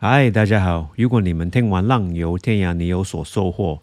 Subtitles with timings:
[0.00, 0.90] 嗨，大家好！
[0.96, 3.80] 如果你们听完《浪游天涯》，你有所收获，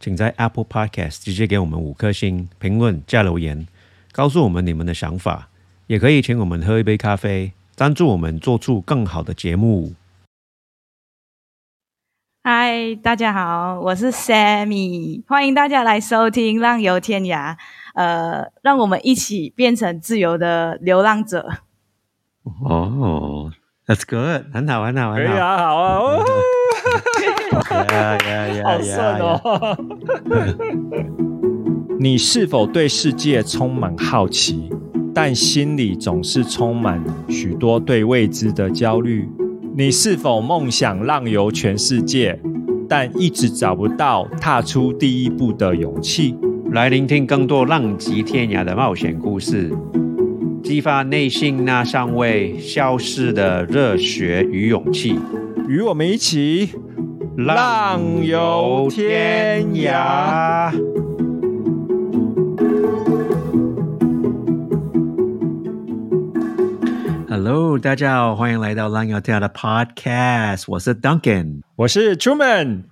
[0.00, 3.68] 请在 Apple Podcast 直接给我们五颗星评论加留言，
[4.10, 5.50] 告诉我们你们的想法。
[5.86, 9.92] 也可以请我们喝一杯咖啡，赞助我们做出更好的节目。
[12.42, 17.54] 嗨，大家好，我是 Sammy，欢迎大家来收听《浪游天涯》。
[17.92, 21.46] 呃，让我们一起变成自由的流浪者。
[22.64, 23.52] 哦
[23.88, 25.34] ，That's good，很好，很好，很好。
[25.34, 26.24] 啊，好啊， 哦
[28.64, 29.76] 好顺哦。
[31.98, 34.70] 你是否对世界充满好奇，
[35.12, 39.28] 但心里总是充满许多对未知的焦虑？
[39.76, 42.40] 你是否梦想浪游全世界，
[42.88, 46.36] 但一直找不到踏出第一步的勇气？
[46.70, 49.72] 来聆听更多浪迹天涯的冒险故事，
[50.62, 55.18] 激发内心那尚未消逝的热血与勇气。
[55.68, 56.70] 与我们一起
[57.36, 60.72] 浪游天涯。
[67.28, 71.60] Hello，大家好，欢迎来到浪游天涯的 Podcast，我是 Duncan。
[71.76, 72.84] 我是 Truman，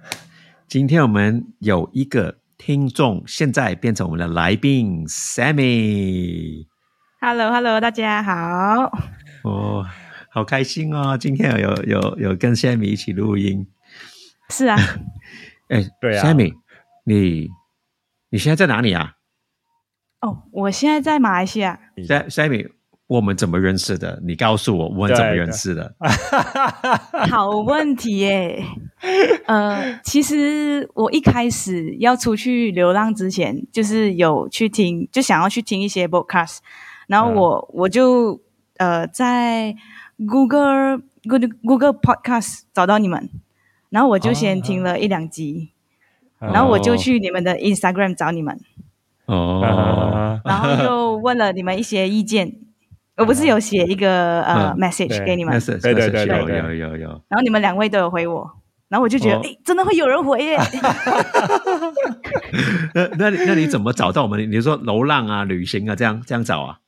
[0.69, 6.67] 今天我们有一个听众，现在变成我们的来宾 Sammy。
[7.19, 8.93] Hello，Hello，大家好。
[9.43, 9.85] 哦，
[10.31, 11.17] 好开心哦！
[11.19, 13.67] 今天有有有跟 Sammy 一起录音。
[14.51, 14.77] 是啊，
[15.69, 16.53] 哎，对啊，Sammy，
[17.05, 17.49] 你
[18.29, 19.15] 你现在在哪里啊？
[20.21, 21.81] 哦，我现在在马来西亚。
[21.97, 22.69] Sa- Sammy，
[23.07, 24.21] 我们怎么认识的？
[24.23, 25.95] 你告诉我，我们怎么对认识的？
[27.31, 28.63] 好问题耶。
[29.47, 36.59] 呃，其实我一开始要出去流浪之前，就是有去听，就想要去听一些 podcast，
[37.07, 38.41] 然后我、我就
[38.79, 39.75] 呃在
[40.19, 43.31] Google Google Google Podcast 找到你们，
[43.91, 45.71] 然后我就先听了一两集，
[46.39, 48.61] 然后我就去你们的 Instagram 找你们，
[49.27, 52.57] 哦，啊 然后就问了你们一些意见。
[53.17, 57.09] 我不是有写一个呃嗯 message 给你们对对对有对有有有。
[57.29, 58.47] 然后你们两位都有回我，
[58.91, 60.59] 然后我就觉得，哦哎、真的会有人回耶！
[62.95, 64.39] 那那你那你怎么找到我们？
[64.53, 66.79] 你说流浪啊、旅行啊，这样这样找啊？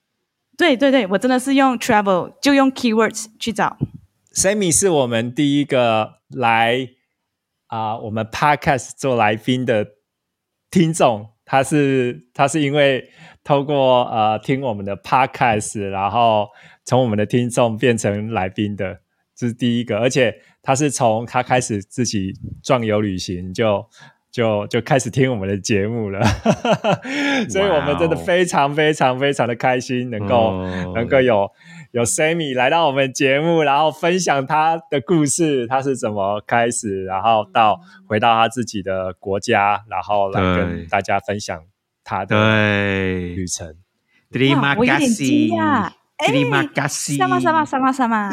[0.59, 3.79] 对对对，我真的是用 travel 就用 keywords 去找。
[4.35, 6.89] Sammy 是我们第一个来
[7.69, 9.87] 啊、我们 Podcast 做来宾的
[10.71, 13.09] 听众，他是他是因为
[13.45, 16.49] 透过呃听我们的 Podcast，然后
[16.85, 19.01] 从我们的听众变成来宾的，
[19.37, 22.33] 这是第一个，而且他是从他开始自己
[22.63, 23.89] 壮游旅行就。
[24.31, 26.21] 就就开始听我们的节目了，
[27.49, 31.51] 所以我们真的非常非常非常的开心，能够、哦能够有
[31.93, 41.61] 有 Sammy 来到我们节目，然后分享他的故事，他是怎么开始，然后到回到他自己的国家，然后来跟大家分享
[42.05, 42.37] 他的
[43.35, 43.75] 旅程。
[44.31, 45.91] ，Terima 我有点惊讶。
[46.19, 47.17] Terima kasih。
[47.17, 48.29] 什么什么什么什么？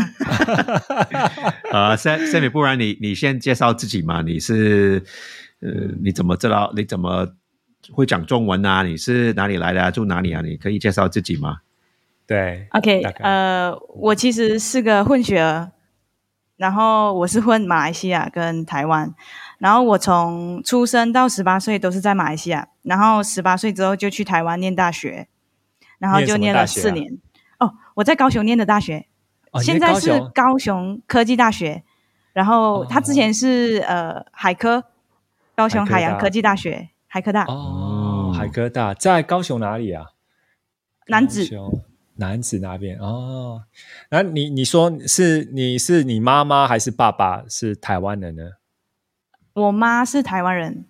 [1.72, 4.24] 呃，Sam Sammy，不然你你先介绍自己嘛？
[4.24, 5.04] 你是
[5.62, 5.70] 呃，
[6.04, 6.72] 你怎么知道？
[6.76, 7.28] 你怎么
[7.92, 8.84] 会讲中文啊？
[8.84, 9.92] 你是哪里来的、啊？
[9.92, 10.42] 住哪里啊？
[10.42, 11.60] 你可以介绍自己吗？
[12.28, 15.72] 对 OK，呃，我其实是个混血儿，
[16.58, 19.14] 然后我是混马来西亚跟台湾，
[19.60, 25.28] 然后我从出生到十八岁都是在马来西亚，然后十八岁之后就去台湾念大学，
[26.00, 27.20] 然后就念了四年。
[27.60, 29.06] 哦，我在高雄念的大学，
[29.52, 31.84] 哦现在是高雄高雄科技大学，
[32.34, 34.84] 然后他之前是、呃海科，
[35.56, 38.94] 高雄海洋科技大学，海科大、哦，海科大。
[38.94, 40.08] 在高雄哪里啊？
[41.08, 41.48] 男子。
[42.18, 42.98] 男子那边。
[43.00, 43.64] 哦。
[44.10, 48.44] 那你你说是你是你妈妈还是爸爸是台湾人呢？
[49.54, 50.86] 我妈是台湾人，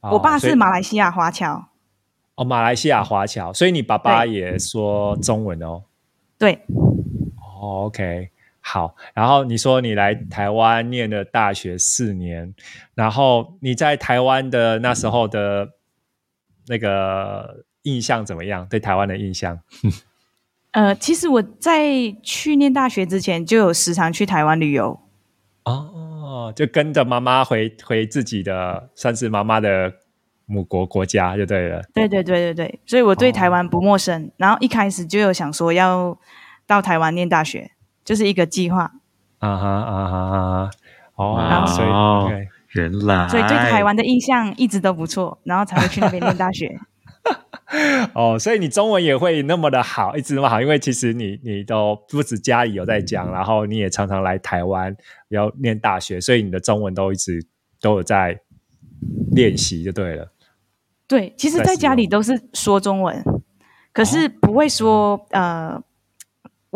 [0.00, 1.68] 哦我爸是马来西亚华侨。
[2.34, 5.84] 哦，马来西亚华侨，所以你爸爸也说中文哦。
[6.36, 6.64] 对，
[7.36, 8.30] 哦，OK，
[8.68, 8.94] 好。
[9.14, 12.54] 然后你说你来台湾念了大学四年，
[12.94, 15.70] 然后你在台湾的那时候的
[16.66, 18.66] 那个印象怎么样？
[18.68, 19.58] 对台湾的印象？
[20.72, 25.00] 呃，其实我在去念大学之前就有时常去台湾旅游。
[25.64, 29.92] 哦，就跟着妈妈回回自己的算是妈妈的
[30.44, 31.82] 母国国家就对了。
[31.94, 34.30] 对对对对对，所以我对哦台湾不陌生。
[34.36, 36.18] 然后一开始就有想说要
[36.66, 37.70] 到台湾念大学，
[38.08, 38.90] 就是一个计划。
[39.38, 40.70] 啊哈啊哈啊哈，
[41.16, 42.30] 哦，
[42.72, 46.80] 原来，所以对台湾的印象一直都不错，然后才会去那边念大学。
[48.14, 54.96] 哦，所以你中文也会那么的好，一直那么好，因为其实你你都不止家里有在讲，然后你也常常来台湾
[55.28, 57.46] 要念大学，所以你的中文都一直
[57.78, 58.40] 都有在
[59.32, 60.32] 练习，就对了。
[61.06, 63.22] 对，其实在家里都是说中文，
[63.92, 65.78] 可是不会说呃，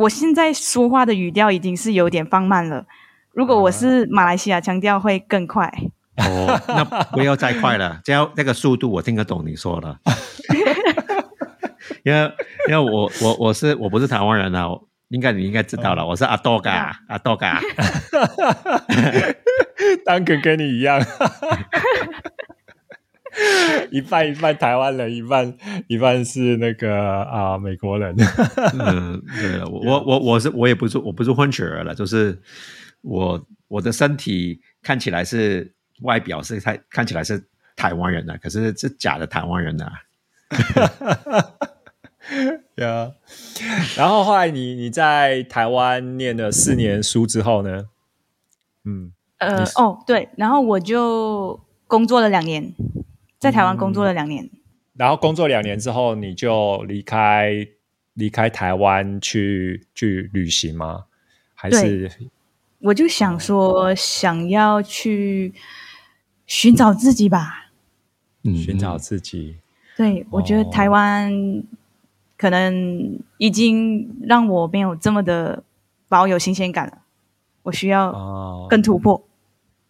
[0.03, 2.85] 我现在说话的语调已经是有点放慢了。
[3.33, 5.73] 如果我是马来西亚腔调，会更快。
[6.17, 9.99] 哦，那不要再快了， 这样那个速度我听得懂你说的。
[12.05, 12.33] 因为
[12.69, 14.67] 因为我我我是我不是台湾人啊，
[15.09, 17.61] 应该你应该知道了，我是阿多嘎阿多嘎，
[20.05, 21.01] 当哥跟你一样，
[23.91, 25.57] 一半一半台湾人，一半
[25.89, 28.15] 一半是那个啊美国人。
[28.79, 32.39] 嗯，对了，我我我我是我也不是我不是混血儿了，就是
[33.01, 37.43] 我我的身体看起来是外表是太看起来是
[37.75, 39.93] 台湾人的，可是是假的台湾人啊。
[42.77, 43.11] 呀，
[43.97, 47.87] 然后后来你你在台湾念了四年书之后呢？
[48.85, 52.73] 嗯，呃，哦，对，然后我就工作了两年，
[53.43, 54.49] 在台湾工作了两年，
[54.95, 57.67] 然后工作两年之后，你就离开
[58.15, 61.07] 离开台湾去去旅行吗？
[61.55, 62.09] 还是
[62.79, 65.53] 我就想说，想要去
[66.47, 67.73] 寻找自己吧，
[68.45, 69.57] 嗯，寻找自己。
[69.97, 71.65] 对，我觉得台湾。
[72.35, 75.63] 可能已经让我没有这么的
[76.09, 76.99] 保有新鲜感了，
[77.63, 79.25] 我需要更突破，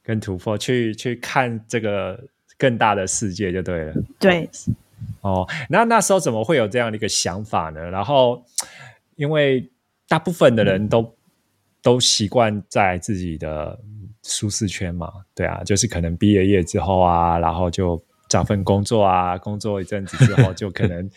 [0.03, 2.27] 更突破去去看这个
[2.59, 3.95] 更大的世界就对了。
[4.19, 4.49] 对，
[5.21, 7.81] 哦，那那时候怎么会有这样的一个想法呢？
[7.91, 8.45] 然后，
[9.17, 9.71] 因为
[10.09, 11.15] 大部分的人都
[11.83, 13.79] 都习惯在自己的
[14.23, 18.03] 舒适圈嘛，对啊，就是可能毕了业之后啊，然后就。
[18.29, 21.11] 找份工作啊，工作一阵子之后， 就可能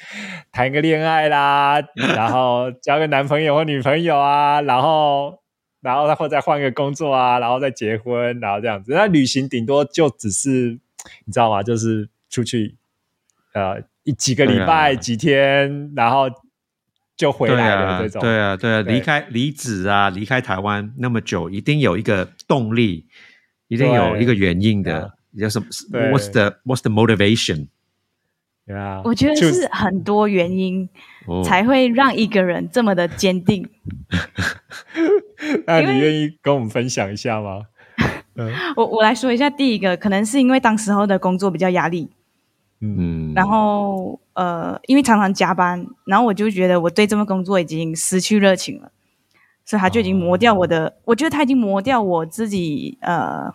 [0.52, 1.80] 谈个恋爱啦，
[2.14, 5.40] 然后交个男朋友或女朋友啊，然后，
[5.80, 8.92] 然后或再换个工作啊，然后再结婚，然后这样子。
[8.92, 10.78] 那旅行顶多就只是，
[11.26, 11.64] 你知道吗？
[11.64, 12.76] 就是出去，
[13.54, 16.28] 呃，一几个礼拜、几天，然后
[17.16, 18.22] 就回来了这种。
[18.22, 23.08] 对啊，对啊，离开离职啊，离开台湾那么久，一定有一个动力，
[23.68, 25.14] 一定有一个原因的。
[25.32, 27.68] 有什么？What's the What's the motivation？
[28.66, 30.90] 对啊，我觉得是很多原因
[31.44, 33.70] 才会让一个人这么的坚定。
[35.68, 37.64] 那你愿意跟我们分享一下吗？
[38.76, 42.10] 我我来说一下，第一个可能是因为当时候的工作比较压力，
[42.82, 48.92] 嗯，然后呃，因为常常加班，然后我就觉得我对这份工作已经失去热情了，
[49.66, 53.54] 所以他就已经磨掉我的，我觉得他已经磨掉我自己呃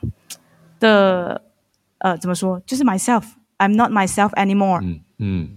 [0.78, 1.42] 的。
[2.02, 2.58] 呃，怎么说？
[2.64, 4.80] 就是 myself，I'm not myself anymore。
[4.82, 5.50] 嗯嗯，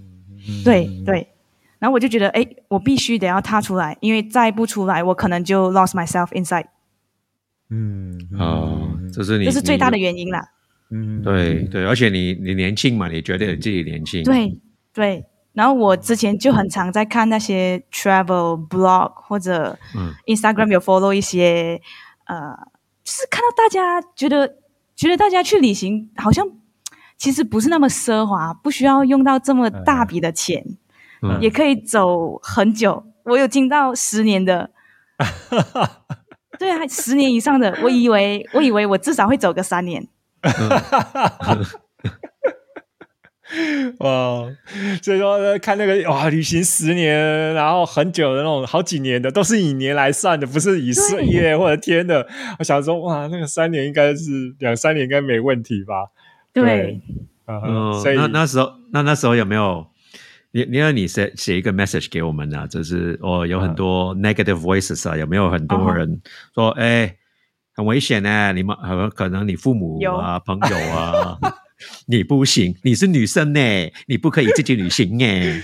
[0.65, 1.29] 对对。
[1.79, 6.65] 然后我就觉得，哎，我必须得要踏出来，因为再不出来，我可能就 lost myself inside。
[7.73, 10.47] 嗯哦，这是你这是最大的原因啦。
[10.91, 14.23] 嗯，对对，而且你你年轻嘛，你觉得你自己年轻。
[14.23, 14.59] 对
[14.93, 15.25] 对。
[15.53, 19.77] 然后我之前就很常在看那些 travel blog 或者
[20.27, 21.81] Instagram 有 follow 一些，
[22.25, 22.55] 呃，
[23.03, 24.57] 就是看到大家觉得。
[24.95, 26.47] 觉得大家去旅行好像
[27.17, 30.63] 其实不是那么奢华，不需要用到这么大笔的钱，
[31.41, 33.03] 也可以走很久。
[33.23, 34.69] 我有听到十年的，
[36.59, 37.77] 对啊，十年以上的。
[37.81, 40.05] 我以为我以为我至少会走个三年。
[43.99, 44.49] 哇，
[45.03, 52.27] 所以说看那个哇，旅行十年，然后很久的那种，好几年的，都是以年来算的，不是以岁月或者天的。
[52.57, 56.07] 我想说，哇，那个三年应该是两三年，应该没问题吧？
[56.51, 56.99] 对，
[57.45, 59.85] 嗯，所以那那时候，那那时候有没有
[60.53, 60.63] 你？
[60.65, 62.67] 你要你写写一个 message 给我们呢？
[62.69, 66.21] 就是哦，有很多 negative voices 啊，有没有很多人
[66.55, 67.17] 说，哎，
[67.75, 68.53] 很危险呢？
[68.53, 68.75] 你们
[69.15, 71.37] 可能你父母啊，朋友啊。
[72.07, 73.59] 你不行，你是女生呢，
[74.07, 75.61] 你不可以自己旅行哎。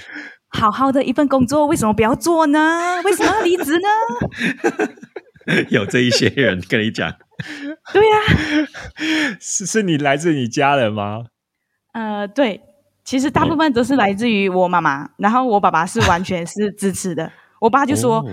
[0.50, 3.02] 好好的一份工作，为什么不要做呢？
[3.06, 3.88] 为什么要离职呢？
[5.70, 7.10] 有这一些人跟你讲，
[7.94, 8.18] 对呀，
[9.40, 11.26] 是是你来自你家人吗？
[11.94, 12.62] 呃，对，
[13.10, 17.32] 其实大部分都是来自于我妈妈，然后我爸爸是完全是支持的。
[17.60, 18.24] 我爸就说：“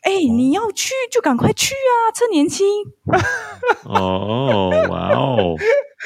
[0.00, 2.66] 哎，你要去就赶快去啊，趁年轻。
[3.84, 5.54] ”哦，哇哦。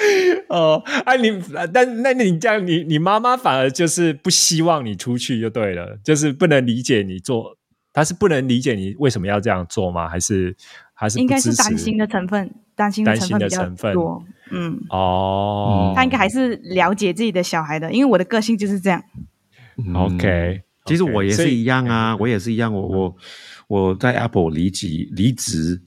[0.50, 1.40] 哦，哎，你
[1.72, 7.56] 但那你这样，你你妈妈反而就是不希望你出去就对了，就是不能理解你做，
[7.92, 10.08] 她是不能理解你为什么要这样做吗？
[10.08, 10.56] 还是
[10.92, 14.24] 还是应该是担心的成分，担心的成分比较多。
[14.50, 19.02] 嗯，哦，他应该还是了解自己的小孩的，因为我的个性就是这样。
[19.76, 23.16] 嗯 OK，其实我也是一样啊，我也是一样，我我
[23.66, 25.82] 我在 Apple 离职离职，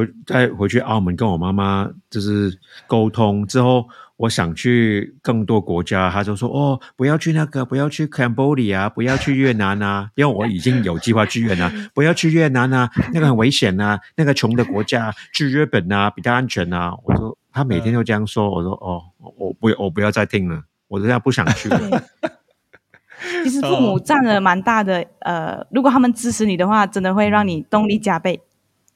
[0.00, 16.94] 回再回去澳门跟我妈妈就是沟通之后，我想去更多国家，她就说哦，不要去那个，不要去 Cambodia，不要去越南啊，因为我已经有计划去越南，不要去越南啊，那个很危险啊，那个穷的国家，去日本啊比较安全啊。
[17.04, 21.78] 我说他每天都这样说，我说哦，我不我不要再听了，我现在不想去了。
[23.44, 28.40] 其实父母占了蛮大的，呃，如果他们支持你的话，真的会让你动力加倍。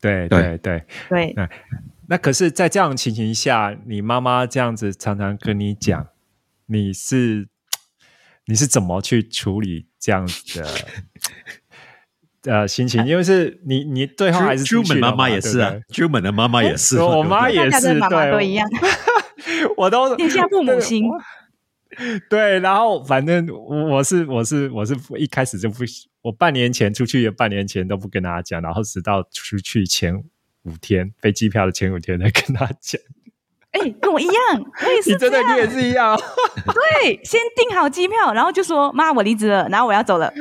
[0.05, 1.35] 对对对对。
[1.35, 1.49] 对，
[2.09, 6.09] 那可是，在这样的情形下，你妈妈这样子常常跟你讲，
[6.67, 7.49] 你是
[8.47, 10.69] 你是怎么去处理这样子的
[12.61, 13.07] 呃心情？
[13.07, 18.69] 因为是你你最后还是出去 Truman 妈妈也是啊对不，Truman 的妈妈也是，我妈也是，对都一样，
[19.79, 21.05] 我都 天下父母心。
[22.29, 25.85] 对，然后反正我我是我是我是一开始就不，
[26.25, 30.25] 我半年前出去，半年前都不跟大家讲，然后直到出去前
[30.63, 32.99] 五天飞机票的前五天才跟他讲。
[33.73, 34.35] 哎、跟我一样，
[34.87, 36.19] 我也是你真的你也是一样，
[37.03, 40.33] 对，先订好机票，然后就说妈，我离职了，然后我要走了。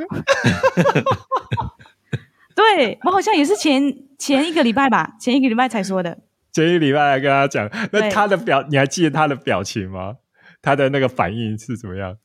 [2.55, 6.19] 对我好像也是前前一个礼拜吧，前一个礼拜才说的。
[6.53, 10.15] 前一个礼拜来跟他讲，那他的表你还记得他的表情吗？
[10.61, 12.15] 他的那个反应是怎么样？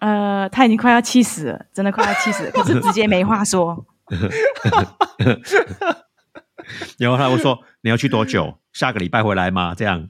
[0.00, 3.84] 呃，他已经快要气死了，真的快要气死了， 可是直接没话说。
[6.98, 8.58] 然后他会说你要去多久？
[8.72, 9.74] 下个礼拜回来吗？
[9.74, 10.08] 这样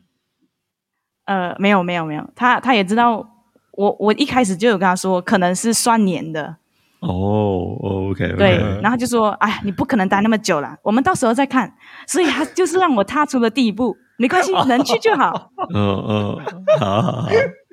[1.26, 3.28] 呃，没有没有没有，他他也知道
[3.72, 6.56] 我我一开始就有跟他说，可能是算年的，
[7.00, 7.76] 哦
[8.10, 11.74] ，OK，对，然后就说，哎，你不可能待那么久了，我们到时候再看。
[12.06, 15.50] 所以他就是让我踏出了第一步，没关系， 能去就好。
[15.74, 16.40] 嗯嗯，
[16.80, 17.28] 好好好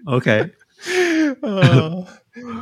[0.08, 0.52] ，OK
[1.42, 2.06] 呃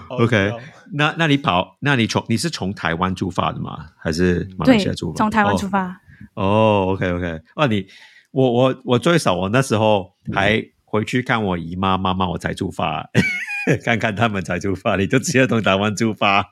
[0.09, 0.51] OK，
[0.93, 3.87] 那那你跑，那你从你是从台湾出发的吗？
[3.97, 5.17] 还是马来西亚出，发？
[5.17, 5.99] 从台湾出发。
[6.35, 7.87] 哦，OK OK，哦，你
[8.31, 13.09] 我我我最少我那时候还回去看我姨妈妈妈，我才出发，
[13.83, 16.49] 看看他们才出发，你就直接从台湾出发。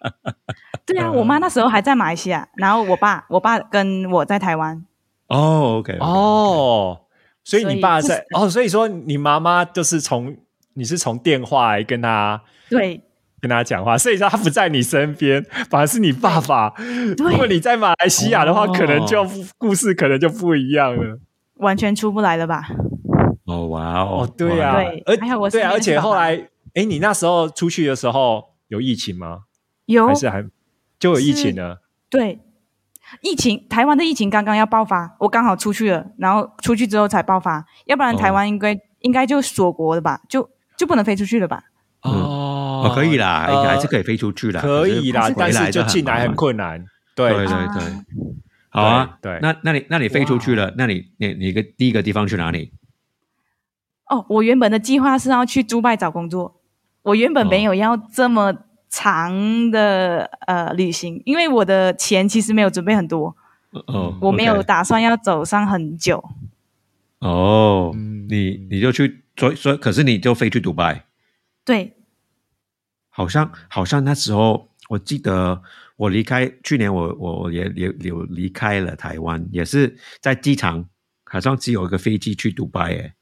[0.86, 4.84] 对啊， 我妈那时候还在马来西亚，然后我爸我爸跟我在台湾。
[5.28, 7.02] 哦，OK，哦，
[7.44, 10.36] 所以你爸所以在哦，所以说你妈妈就是从
[10.80, 13.04] 你是从电话来跟他对
[13.42, 16.74] 跟他讲话，所以说他不在你身边，反而是你爸爸。
[17.18, 21.20] 如果你在马来西亚的话，哦可能就故事可能就不一样了。
[21.56, 22.70] 完全出不来了吧？
[23.46, 29.40] 哦，哇哦哦，，对呀、哇对而还有我对啊，而且后来，哎，你那时候出去的时候有疫情吗？
[29.86, 30.46] 有还是还
[30.98, 31.82] 就有疫情了？
[32.10, 32.40] 对
[33.22, 40.22] 疫情，台湾的疫情刚刚要爆发，我刚好出去了，然后出去之后才爆发，要不然台湾应该、应该就锁国了吧？
[40.30, 40.48] 就
[40.80, 41.66] 就不能飞出去了吧？
[42.02, 42.12] 嗯。
[42.12, 42.56] 哦。
[42.80, 46.80] 哦，可以啦，呃还是可以飞出去的，可以啦，但是就进来很困难。
[46.80, 47.56] 烦对对对。
[48.70, 49.40] 好啊，对对。
[49.42, 52.72] 那那你那你飞出去了，那你你你个第一个地方去哪里？
[54.10, 56.62] 哦，我原本的计划是要去杜拜找工作，
[57.02, 58.54] 我原本没有要这么
[58.90, 63.36] 长的呃旅行，因为我的钱其实没有准备很多，
[63.88, 66.24] 哦，我没有打算要走上很久。
[67.20, 71.06] 哦，嗯你你就去，所以所以可是你就飞去迪拜，
[71.64, 71.96] 对，
[73.08, 75.64] 好像好像那时候我记得
[75.96, 80.90] 我离开去年我我也也有离开了台湾，也是在机场，
[81.24, 83.14] 好像只有一个飞机去迪拜诶，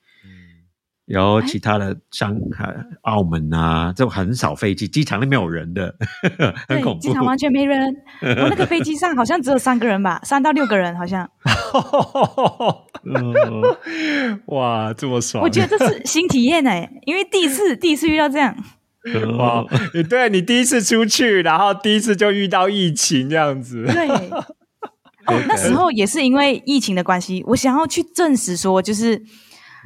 [1.07, 5.95] 然后其他的上海、澳门啊，就很少飞机，机场里没有人的，
[6.67, 7.23] 很对，恐怖机场。
[7.23, 7.95] 完全没人。
[8.21, 11.29] 我那个飞机上好像只有三个人吧，三到六个人好像。
[13.05, 15.41] 嗯 哇，这么爽！
[15.41, 18.53] 我觉得这是新体验哎、因为第一次第一次遇到这样。
[19.37, 23.85] 哇，你对你第一次出去，然后第一次就遇到疫情这样子。
[23.85, 24.07] 对。
[25.27, 29.21] 哦，那时候也是因为疫情的关系，我想要去证实说，就是、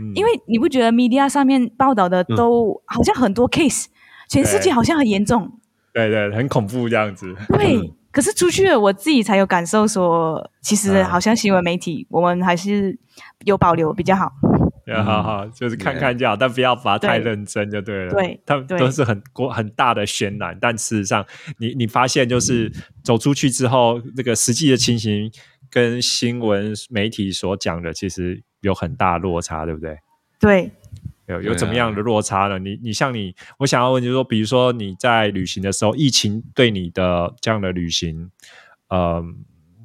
[0.01, 3.85] 嗯因为你不觉得 media 上面报道的都好像很多 case，、
[4.27, 5.59] 全世界好像很严重，
[5.93, 7.35] 对对，很恐怖这样子。
[7.49, 7.93] 对。
[8.11, 12.99] 可是出去了，我自己才有感受说，其实啊好像新闻媒体我们还是
[13.45, 14.29] 有保留比较好。
[14.85, 18.11] 要好好，就是看看就好，但不要把它太对认真就对了。
[18.11, 21.25] 对他们都是很过很大的渲染，但事实上，
[21.59, 22.69] 你你发现就是
[23.01, 25.31] 走出去之后，这个实际的情形
[25.69, 29.99] 跟新闻媒体所讲的，其实有很大落差，对不对？
[30.39, 30.71] 对，
[31.27, 32.57] 有有怎么样的落差呢？
[32.57, 38.31] 你你像你，我想要问就是说，比如说你在旅行的时候，疫情对你的这样的旅行，
[38.89, 39.23] 呃，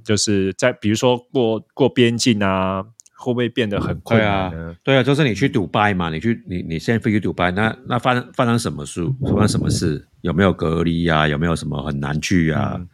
[0.02, 2.82] 就是在比如说过过边境啊，
[3.16, 9.04] 会不会变得很困难呢？，对啊，就是你去迪拜嘛，你去你你现在飞去迪拜，那那发生发生什么事？
[9.22, 10.06] 发生什么事？
[10.22, 11.28] 有没有隔离啊？
[11.28, 12.74] 有没有什么很难去啊？
[12.76, 12.88] 嗯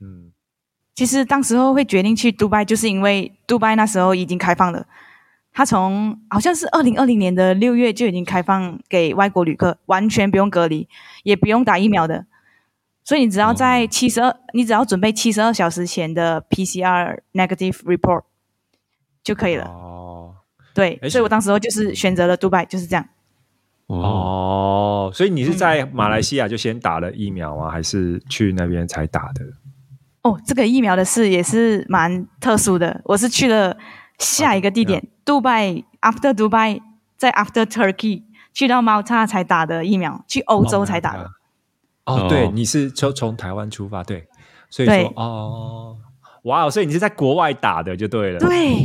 [0.00, 0.32] 嗯
[0.94, 4.86] 其实当时候会决定去杜拜，就是因为杜拜那时候已经开放了。
[5.52, 10.88] 它从好像是二零二零年的六月就已经开放给外国旅客，完全不用隔离，
[11.24, 12.26] 也不用打疫苗的。
[13.04, 18.22] 所以你只要在七十二，你只要准备七十二小时前的 PCR negative report
[19.22, 19.64] 就可以了。
[19.64, 20.34] 哦
[20.72, 23.04] 对，所以我当时候就是选择了杜拜，就是这样。
[23.86, 27.68] 哦，哦，所以你是在马来西亚就先打了疫苗吗？
[27.68, 29.44] 还是去那边才打的？
[30.22, 33.00] 哦，这个疫苗的事也是蛮特殊的。
[33.04, 33.76] 我是去了
[34.20, 36.80] 下一个地点，杜拜，after 杜拜，
[37.16, 38.22] 再 after Turkey，
[38.52, 41.24] 去到 Malta 才打的疫苗，去欧洲才打的。
[42.04, 44.28] 哦，哦对，你是从从台湾出发，对，
[44.68, 45.96] 所以对说哦，
[46.42, 48.38] 哇哦，所以你是在国外打的就对了。
[48.40, 48.84] 对，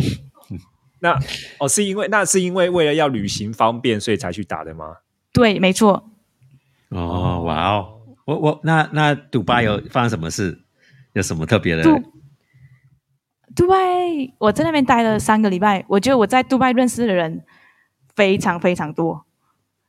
[0.99, 1.17] 那
[1.59, 4.95] 哦是因为那是因为为了要旅行方便，所以才去打的吗？
[5.31, 6.09] 对，没错。
[6.89, 10.61] 哦，哇哦，我我那那迪拜有发生什么事？
[11.13, 11.83] 有什么特别的？
[11.83, 12.13] 杜
[13.55, 13.75] 杜拜，
[14.37, 17.43] 我在那边待了三个礼拜，我觉得我在杜拜认识的人
[18.15, 19.25] 非常非常多，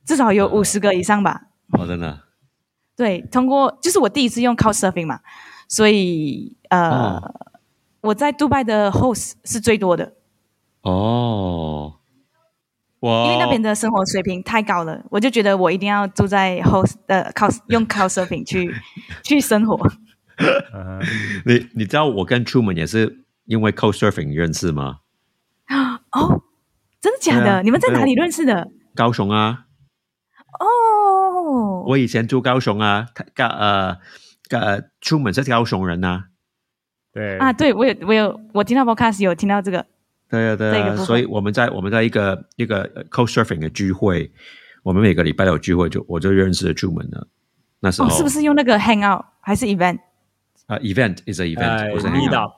[0.05, 1.49] 至少有五十个以上吧。
[1.73, 2.21] 哦，真的，
[2.97, 5.21] 对，通过就是我第一次用 Couchsurfing 嘛，
[5.69, 7.35] 所以呃，哦。
[8.03, 10.13] 我在杜拜的 host 是最多的，
[10.83, 11.95] 哦，
[13.01, 18.73] 哇，因为那边的生活水平太高了，我就觉得我一定要住在 host 呃 Couch 用 Couchsurfing 去
[19.25, 19.77] 去生活。
[20.73, 21.01] 嗯，
[21.47, 24.99] 你你知道我跟 Truman 也是因为 Co Surfing 认识吗？
[26.13, 26.43] 哦，
[27.01, 27.53] 真的假的？
[27.55, 28.71] 啊你们在哪里认识的？
[28.95, 29.67] 高雄啊，
[30.61, 33.97] 哦，我以前住高雄啊，他高呃
[34.51, 36.25] 呃，Truman 是高雄人呐、
[37.13, 39.85] 对啊，对我有我有我听到 podcast 有听到这个，
[40.31, 44.33] 对啊，对所以我们在我们在一个一个呃 Co Surfing 的聚会，
[44.83, 47.29] 我们每个礼拜都有聚会，就我就认识了 Truman 了。
[47.81, 49.99] 那时候、哦，是不是用那个 Hangout 还是 Event？
[50.67, 52.53] 啊、e v e n t is a event，、哎不是 hangout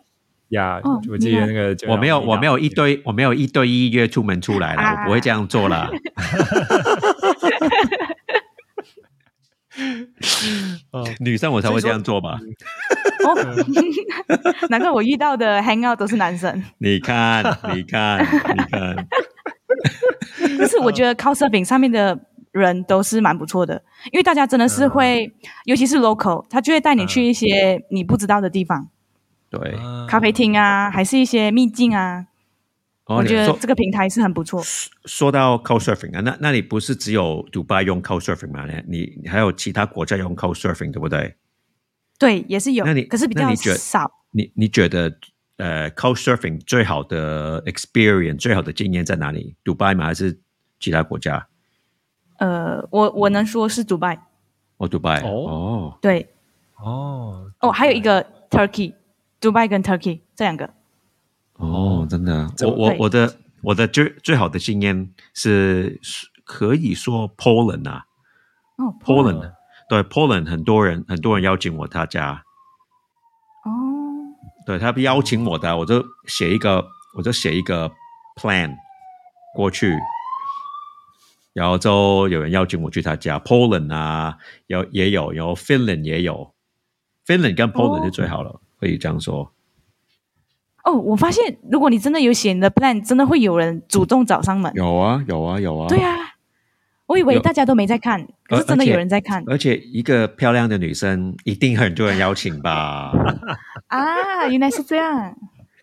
[0.50, 5.90] 呀哦，我记得那个我没有，我没有一堆，我没有一对一约出门出来了，啊我不会这样做啦。
[10.90, 12.36] 哦女生我才会这样做吧？
[13.24, 13.34] 哦，
[14.70, 16.62] 难怪我遇到的 Hangout 都是男生。
[16.78, 17.44] 你看，
[17.74, 18.26] 你看，你
[18.70, 19.06] 看，
[20.58, 22.18] 但是我觉得 Couchsurfing 上面的
[22.50, 25.32] 人都是蛮不错的，因为大家真的是会，
[25.66, 28.88] 尤其是 local，他就会带你去一些你不知道的地方，
[29.50, 29.74] 对。
[29.76, 32.26] 啊咖啡厅啊，还是一些秘境啊。
[33.04, 34.62] 哦我觉得说这个平台是很不错。
[35.06, 38.66] 说到 Couchsurfing 啊，那那你不是只有迪拜用 Couchsurfing 吗？
[38.86, 41.36] 你你还有其他国家用 Couchsurfing 对不对？
[42.18, 44.10] 对，也是有那你，可是比较那你觉得少。
[44.32, 45.16] 你你觉得
[45.56, 49.56] 呃 Couchsurfing 最好的 experience 最好的经验在哪里？
[49.64, 50.04] 迪拜吗？
[50.04, 50.38] 还是
[50.78, 51.48] 其他国家？
[52.38, 54.20] 呃，我我能说是迪拜，
[54.76, 56.28] 哦，迪拜哦哦对，
[56.76, 58.92] 哦哦，还有一个 Turkey，
[59.40, 60.74] 迪拜跟 Turkey 这两个。
[61.54, 68.06] 哦，真的，我我我的我的最最好的经验是是可以说 Poland 啊。
[68.76, 69.54] 哦，Poland。
[69.88, 72.44] 对 Poland 很多人很多人邀请我他家，
[73.64, 73.70] 哦，
[74.66, 77.90] 对他邀请我的，我就写一个我就写一个
[78.36, 78.76] plan
[79.54, 79.96] 过去，
[81.54, 86.52] 然后就有人邀请我去他家，Poland 啊，有也有，然后 Finland 也有
[87.24, 89.52] ，Finland 跟 Poland 哦是最好了，可以这样说。
[90.84, 94.72] 哦，我发现如果你真的有写你的 plan，真的会有人主动找上门。
[94.74, 95.88] 有啊，有啊，有啊。
[95.88, 96.16] 对啊，
[97.06, 103.12] 我以为大家都没在看，可是真的有人在看而且一个漂亮的女生，一定很多人邀请吧
[103.88, 104.46] 啊！
[104.48, 105.36] 原来是这样。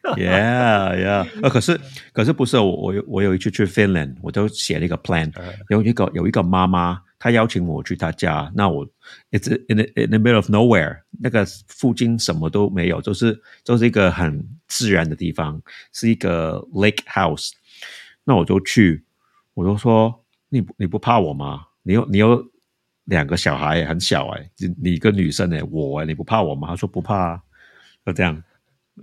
[0.03, 1.27] ？Yeah, yeah。
[1.41, 1.79] 呃，可是
[2.13, 5.31] 可是不是我我有我有一次去 Finland，我都写了一个 plan，
[5.69, 8.85] 有一个有一个妈妈，她邀请我去他家，那我
[9.31, 15.59] it's in the, in the middle of nowhere，那个附近什么都没有，就是就是一个很自然的地方，
[15.91, 17.49] 是一个 lake house。
[18.25, 19.03] 那我就去，
[19.55, 21.65] 我就说你不你不怕我吗？
[21.81, 22.45] 你有你有
[23.05, 26.67] 两个小孩很小哎、你你一个女生哎、我哎、你不怕我吗？
[26.67, 27.41] 他说不怕啊，
[28.05, 28.43] 就这样。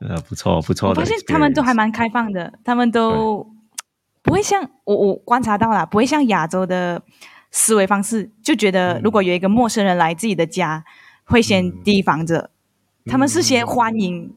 [0.00, 1.00] 呃，不错不错的。
[1.02, 3.51] 我发现他们都还蛮开放的，他们都
[4.32, 7.02] 不会像我我观察到啦，不会像亚洲的
[7.50, 10.82] 思维方式，就觉得如果有一个陌生人来自己的家，
[11.24, 12.48] 会先提防着，
[13.04, 14.34] 他们是先欢迎。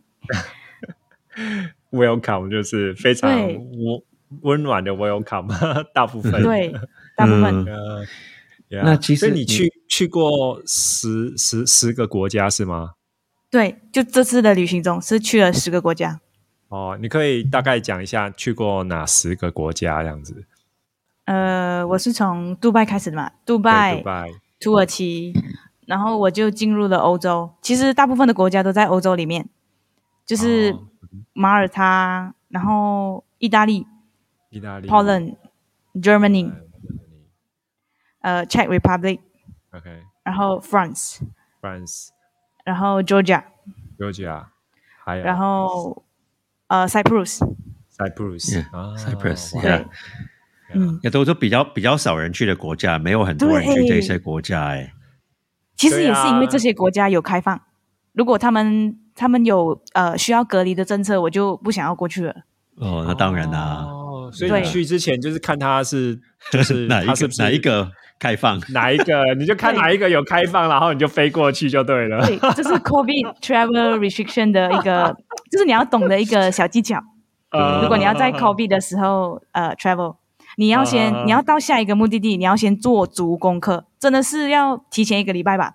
[1.91, 4.01] welcome 就是非常温
[4.41, 5.47] 温暖的 welcome，
[5.95, 6.43] 大部分。
[6.43, 6.75] 对，
[7.15, 7.65] 大部分、嗯。
[7.65, 8.05] 呃
[8.67, 8.83] ，yeah。
[8.83, 12.95] 那其实你去去过十十十个国家是吗？
[13.49, 16.19] 对，就这次的旅行中是去了十个国家。
[16.69, 20.45] 哦，你可以大概讲一下去过哪十个国家这样子？
[21.25, 25.33] 呃，我是从杜拜开始的嘛，杜拜、杜拜，土耳其，
[25.87, 27.51] 然后我就进入了欧洲。
[27.61, 29.47] 其实大部分的国家都在欧洲里面，
[30.25, 30.87] 就是哦
[31.33, 33.87] 马耳他，然后意大利、
[34.49, 35.35] 意大利、Poland、
[35.95, 36.61] Germany、嗯
[38.21, 42.09] 呃 Czech Republic，OK、然后 France，France、
[42.63, 44.45] 然后 Georgia，Georgia，
[45.03, 46.04] 还有然后
[46.67, 49.85] 呃 Cyprus，Cyprus 啊 Cyprus，
[50.73, 54.93] 嗯，也都是比较比较少人去的国家，没有很多人去这些国家哎。
[55.75, 57.61] 其实也是因为啊这些国家有开放，
[58.13, 62.33] 如果他们他们有呃需要隔离的政策，我就不想要过去了。
[62.77, 64.61] 哦，那当然啦、哦，所以对。
[64.61, 66.19] 你去之前就是看他是
[66.51, 68.59] 就是哪一个是是哪一个开放？
[68.73, 72.25] 哪一个，你就看哪一个有开放，然后你就飞过去就对了。
[72.25, 75.15] 对，这是 COVID travel restriction 的一个，
[75.51, 77.01] 就是你要懂的一个小技巧。
[77.51, 80.15] 呃如果你要在 COVID 的时候呃 travel，
[80.57, 85.73] 你要先、啊你要到下一个目的地，你要先做足功课，真的是要提前一个礼拜吧，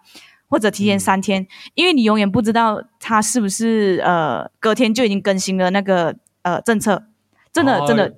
[0.49, 7.05] 或者提前嗯三天，因为你永远不知道它是不是呃隔天就已经更新了那个呃政策，
[7.53, 8.15] 真的、真的。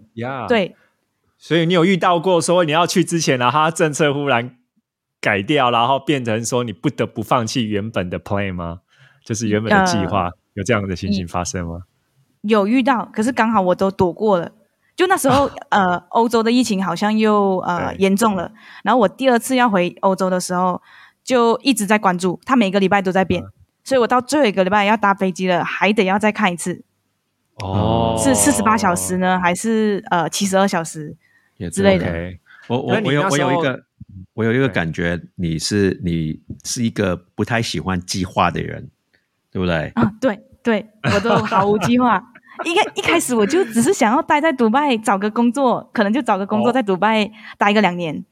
[0.48, 0.74] 对。
[1.42, 4.58] 所以你有遇到过说你要去之前，然后他政策忽然
[5.20, 8.82] 改掉，然后变成说你不得不放弃原本的 plan 吗？
[9.24, 11.82] 就是原本的计划，有这样的情形发生吗？
[12.42, 14.52] 有遇到，可是刚好我都躲过了。
[14.94, 18.52] 就那时候，呃，欧洲的疫情好像又呃对严重了。
[18.84, 20.80] 然后我第二次要回欧洲的时候，
[21.24, 23.42] 就一直在关注，它每个礼拜都在变，
[23.82, 26.84] 所以我到最后一个礼拜要搭飞机了，还得要再看一次，
[27.56, 31.16] 哦，是四十八小时呢，还是呃七十二小时？
[31.62, 32.06] 也之类的
[32.68, 33.84] 我我我有我有一个
[34.34, 38.90] 我有一个感觉，你是你是一个不太喜欢计划的人，
[39.50, 39.92] 对不对？
[39.94, 42.22] 啊，对对，我都毫无计划。
[42.64, 48.24] 一开一开始我就只是想要待在迪拜找个工作，可能就找个工作哦在迪拜待个两年，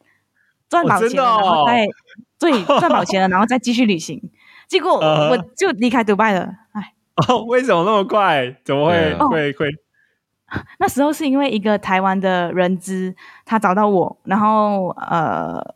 [0.68, 1.86] 赚哦饱钱然后再
[2.38, 4.20] 对赚饱钱了，然后再继续旅行。
[4.68, 6.94] 结果我就离开迪拜了，哎，
[7.28, 8.56] 哦，为什么那么快？
[8.64, 9.68] 怎么会啊会会？
[10.78, 15.74] 那时候是因为一个台湾的人资，他找到我，然后呃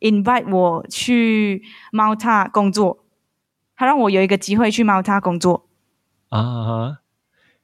[0.00, 3.04] ，invite 我去 Malta 工作，
[3.76, 5.66] 他让我有一个机会去 Malta 工作，
[6.30, 6.98] 啊哈，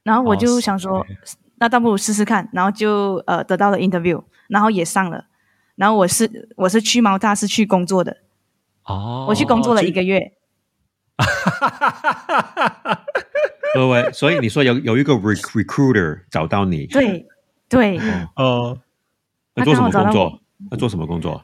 [0.03, 1.05] 然后我哦就想说
[1.57, 5.25] 那倒不如试试看，然后就呃得到了 interview，然后也上了，
[5.75, 8.17] 然后我是我是去 Malta 是去工作的，
[8.83, 10.33] 哦，我去工作了一个月，
[13.73, 17.25] 各位，所以你说有有一个 rec recruiter 找到你，对
[17.69, 17.99] 对，
[18.35, 18.77] 哦，
[19.55, 20.39] 那做什么工作？
[20.71, 21.43] 那做什么工作？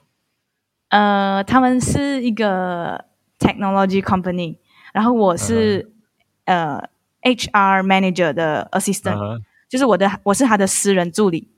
[0.90, 3.06] 呃，他们是一个
[3.40, 4.58] technology company，
[4.94, 5.92] 然后我是、
[6.46, 6.82] 呃
[7.22, 9.38] HR manager 的 assistant，、啊
[9.70, 11.50] 就是我的我是他的私人助理，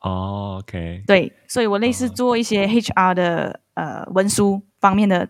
[0.00, 5.28] 哦，OK，对，所以我类似做一些 HR 的呃文书方面的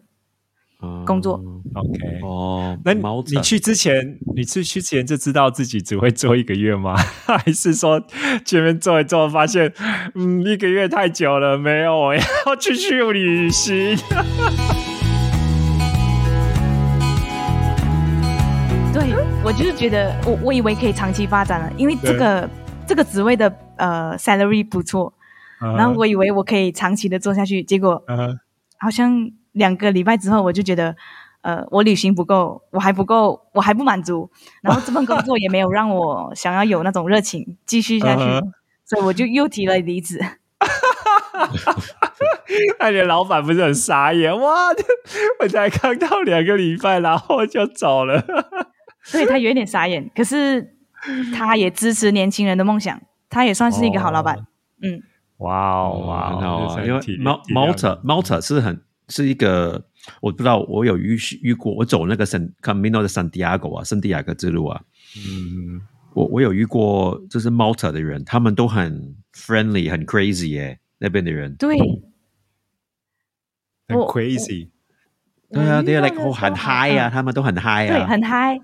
[1.07, 1.41] 工作。
[1.45, 3.03] 嗯 OK，哦，那你
[3.35, 6.95] 你去之前，你去去之前就知道自己只会做一个月吗？
[7.27, 8.01] 还是说
[8.45, 9.73] 前面做一做，发现
[10.15, 12.21] 嗯一个月太久了，没有，我要
[12.61, 13.97] 继续旅行。
[18.95, 19.13] 对
[19.45, 22.49] 我就是觉得我我以为可以长期发展了，因为这个
[22.87, 25.13] 这个职位的呃 salary 不错，
[25.61, 28.29] 然后我以为我可以长期的做下去，结果呃
[28.79, 30.95] 好像两个礼拜之后我就觉得。
[31.45, 34.31] 呃，我旅行不够，我还不够，我还不满足，
[34.63, 38.23] 然后这份工作也没有让我想要有那种热情继续下去
[38.87, 40.19] 所以我就又提了离职。
[42.81, 44.35] 那你的老板不是很傻眼？
[44.41, 44.69] 哇，
[45.39, 48.25] 我才刚到两个礼拜，然后就走了。
[49.03, 50.79] 所以他有一点傻眼，可是
[51.35, 54.39] 他也支持年轻人的梦想，他也算是一个好老板。
[54.39, 54.47] 哦
[54.83, 55.03] 嗯，
[55.41, 59.85] 哇哦哇哦，因为 Malta Malta 是很是一个，
[60.21, 64.83] 我不知道我有遇遇过，我走那个 San Camino 的 Santiago 啊，圣地亚哥之路啊，
[65.17, 65.81] 嗯，
[66.15, 71.55] 我我有遇过，就是 Malta 的人，他们都很 friendly，很 crazy 耶，那边的人。
[71.57, 71.77] 对，
[73.89, 74.71] 很 crazy。
[75.51, 78.59] 对啊，对啊我遇到，like 哦很 high 啊，嗯他们都很 high 对，啊，很嗨。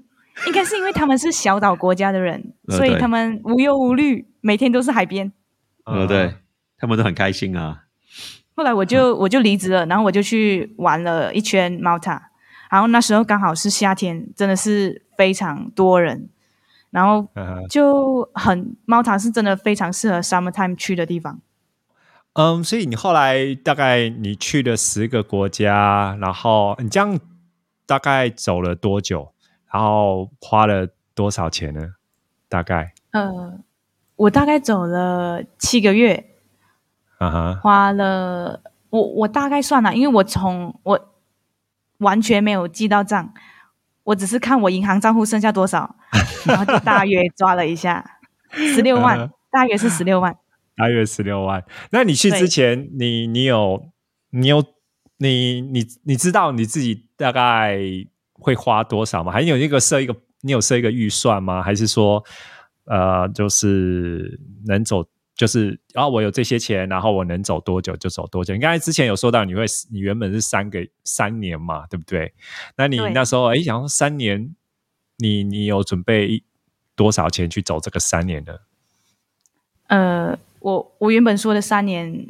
[0.47, 5.31] 应该是因为他们是小岛国家的人， 呃所以他们无忧无虑，每天都是海边。
[5.85, 6.35] 呃，对，
[6.79, 7.85] 他们都很开心啊。
[8.55, 12.21] 后来我就我就离职了，然后我就去玩了一圈 Malta，
[12.71, 16.29] 然后那时候刚好是夏天，真的是非常多人，
[16.91, 21.41] 然后嗯就很 Malta 是真的非常适合 summertime 去的地方。
[22.35, 27.19] 嗯，所以你后来大概你去了十个国家，然后你这样
[27.87, 29.33] 大概走了多久？
[29.73, 31.95] 然后花了多少钱呢？
[32.49, 33.61] 大概呃，
[34.17, 36.25] 我大概走了七个月，
[37.21, 41.13] 啊哈，花了我我大概算了，因为我从我
[41.99, 43.35] 完全没有记到账，
[44.05, 45.97] 我只是看我银行账户剩下多少，
[46.49, 48.19] 然后就大约抓了一下，
[48.51, 50.35] 十六万嗯，大约是十六万。
[50.75, 51.63] 大约十六万。
[51.91, 53.85] 那你去之前，你你有
[54.31, 54.65] 你有
[55.19, 57.79] 你你你知道你自己大概
[58.33, 59.31] 会花多少吗？
[59.31, 61.63] 还有一个设一个你有设一个预算吗？
[61.63, 62.25] 还是说
[62.87, 65.05] 呃，就是能走？
[65.41, 68.53] 就是，然、后我有这些钱，然后我能走多久就走多久。
[68.53, 72.35] 你刚才之前有说到，你会，你原本是三个三年嘛，对不对？
[72.77, 74.55] 那你那时候，哎，想说三年，
[75.17, 76.45] 你你有准备
[76.95, 78.61] 多少钱去走这个三年的？
[79.87, 82.27] 呃，我我原本说的三年，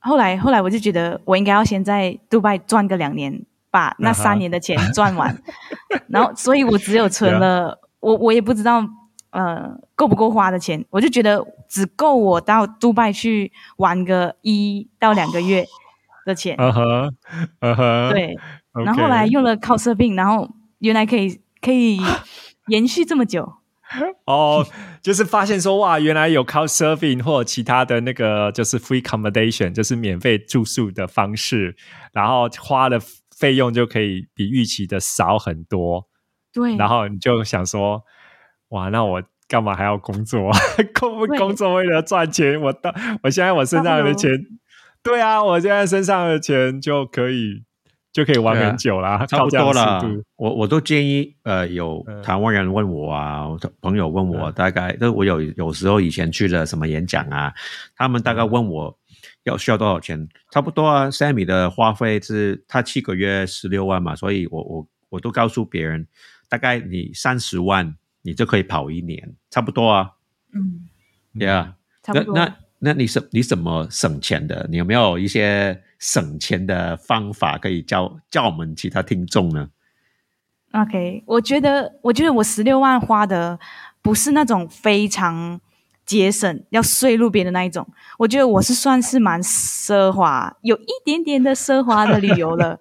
[0.00, 5.40] 后来后来我就觉得我应该要先在杜拜赚个两年，把那三年的钱赚完，
[6.10, 8.84] 然后所以我只有存了，我我也不知道
[9.30, 15.64] 呃够不够花的钱，我就觉得只够我到杜拜去玩个一到两个月
[16.26, 17.14] 的钱，嗯哼，
[17.60, 18.36] 嗯哼，对
[18.84, 22.00] 然后后来用了靠射病，然后原来可以可以
[22.66, 23.54] 延续这么久，
[24.26, 24.66] 哦，
[25.00, 31.76] 就是发现说哇，原来有 Couch Surfing 或其他的那个就是 free accommodation，就是免费住宿的方式，
[32.12, 33.00] 然后花的
[33.36, 36.08] 费用就可以比预期的少很多，
[36.52, 38.02] 对，然后你就想说，
[38.70, 40.48] 哇，那我干嘛还要工作？
[40.94, 42.58] 工不工作为了赚钱？
[42.62, 44.30] 我到我现在我身上的钱，
[45.02, 47.64] 对啊，我现在身上的钱就可以
[48.12, 50.00] 就可以玩很久啦，差不多了。
[50.36, 53.48] 我我都建议，呃，有嗯台湾人问我啊，
[53.80, 57.52] 朋友问我，嗯大概，就我有有时候以前去了什么演讲啊，
[57.96, 58.96] 他们大概问我
[59.42, 61.06] 要需要多少钱，差不多啊。
[61.10, 66.06] Sammy 的花费是他七个月十六万嘛，所以我我我都告诉别人，
[66.48, 70.12] 大概你三十万你就可以跑一年，差不多啊。
[70.52, 70.88] 嗯
[72.12, 72.34] 不多。
[72.34, 74.66] 那那那你是你怎么省钱的？
[74.70, 79.68] 你有没有一些省钱的方法可以教教我们其他听众呢
[80.72, 83.58] ？OK，我觉得，我觉得我十六万花的
[84.02, 85.60] 不是那种非常
[86.06, 87.86] 节省要睡路边的那一种，
[88.18, 92.80] 我觉得我是算是蛮奢华，有一点点的奢华的旅游了。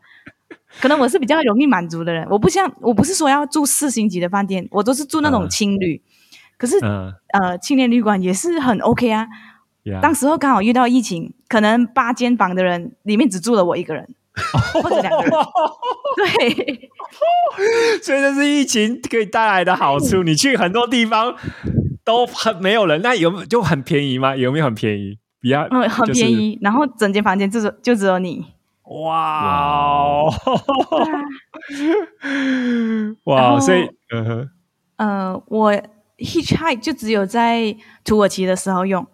[0.82, 6.01] 可能我是比较容易满足的人，我不像我不是说要住四星级的饭店，我都是住那种嗯青旅。
[6.58, 9.27] 可是、嗯，呃，青年旅馆也是很 OK 啊。
[10.01, 14.08] 当时候刚好遇到疫情，可能八间房的人里面只住了我一个人，
[14.84, 15.32] 或者两个人。
[16.17, 16.89] 对，
[18.03, 20.21] 所以这是疫情可以带来的好处。
[20.21, 21.36] 你去很多地方
[22.03, 24.36] 都很没有人，那有就很便宜吗？
[24.36, 25.17] 有没有很便宜？
[25.41, 28.45] 比较嗯，很就是便宜，然后整间房间就是就只有你。
[28.89, 29.45] 哇
[30.25, 30.34] 哦，
[30.89, 32.30] 对
[33.12, 33.60] 啊， 哇！
[33.60, 34.49] 所以嗯哼，
[34.97, 35.73] 呃，我
[36.17, 39.06] hitchhike 就只有在土耳其的时候用，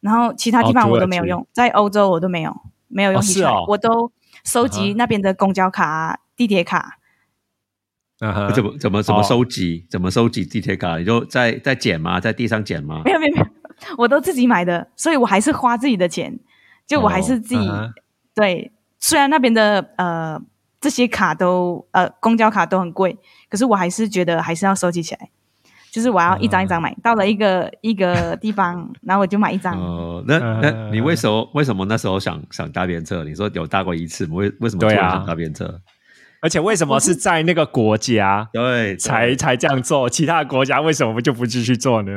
[0.00, 2.56] 然后其他地方我都没有用，在欧洲我都没有
[2.88, 4.10] 没有用哦是 hitchhike，、哦我都
[4.44, 6.98] 收啊哈集那边的公交卡、地铁卡。
[8.20, 9.86] 嗯哼怎么怎么怎么哦收集？
[9.90, 10.96] 怎么收集地铁卡？
[10.98, 12.18] 你就在在捡吗？
[12.18, 13.12] 在地上捡吗没？
[13.12, 13.46] 有没有没有，
[13.98, 16.36] 我都自己买的，所以我还是花自己的钱，
[16.86, 17.70] 就我还是自己、
[18.34, 18.72] 对。
[18.98, 20.40] 虽然那边的呃
[20.80, 25.30] 这些卡都呃公交卡都很贵，可是我还是觉得还是要收集起来。
[25.90, 29.72] 就是我要一张一张买，到了一个一个地方，然后我就买一张。
[29.80, 33.24] 哦，那嗯 那你为什么为什么那时候想想搭便车？
[33.24, 35.80] 你说有搭过一次，为为什么想搭便车？
[36.40, 40.10] 而且为什么是在那个国家对，才才这样做？
[40.10, 42.16] 其他的国家为什么就不继续做呢？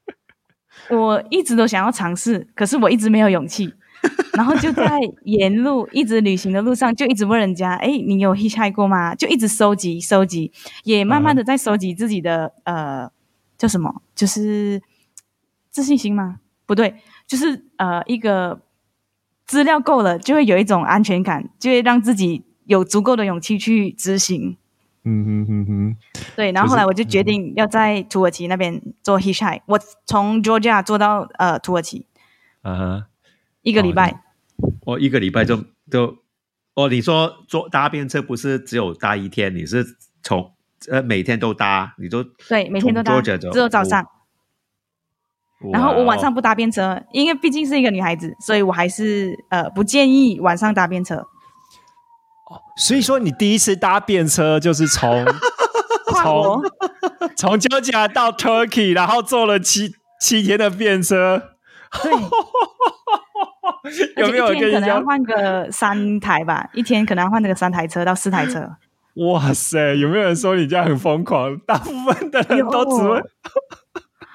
[0.90, 3.72] 我一直都想要尝试，可是我一直没有勇气。
[4.34, 10.50] 然后就在沿路一直旅行的路上，就一直问人家：“哎，你有 hitchhike 过吗？”就一直收集收集，
[10.84, 13.10] 也慢慢的在收集自己的、呃
[13.58, 14.82] 叫什么，就是
[15.70, 16.40] 自信心吗？
[16.66, 16.96] 不对，
[17.28, 18.60] 就是呃一个
[19.46, 24.56] 资料够了，就会有一种安全感，就会让自己有足够的勇气去执行。
[25.04, 25.96] 嗯哼哼哼，
[26.36, 32.06] 对，然后后来我就决定要在土耳其那边做 hitchhike，我从 Georgia 做到呃土耳其
[32.62, 33.04] 嗯哼，
[33.62, 34.22] 一个礼拜。
[34.84, 36.18] 我一个礼拜就就
[36.74, 39.84] 哦，你说坐搭便车不是只有搭一天，你是
[40.22, 40.52] 从
[40.90, 44.06] 呃每天都搭，你都对，每天都搭，只有早上。
[45.72, 51.16] 然后我晚上不搭便车，因为毕竟是一个女孩子，所以我还是呃不建议晚上搭便车。
[51.16, 55.24] 哦所以说你第一次搭便车就是从
[56.06, 56.62] 跨国
[57.36, 61.56] 从 Georgia 到 Turkey，然后坐了七七天的便车，
[62.02, 62.12] 对，
[64.16, 65.00] 有没有一天可能要？
[65.02, 66.68] 换个三台吧？
[66.74, 68.68] 一天可能要换那个三台车到四台车。
[69.16, 71.58] 哇塞，有没有人说你这样很疯狂？
[71.66, 73.20] 大部分的人都只会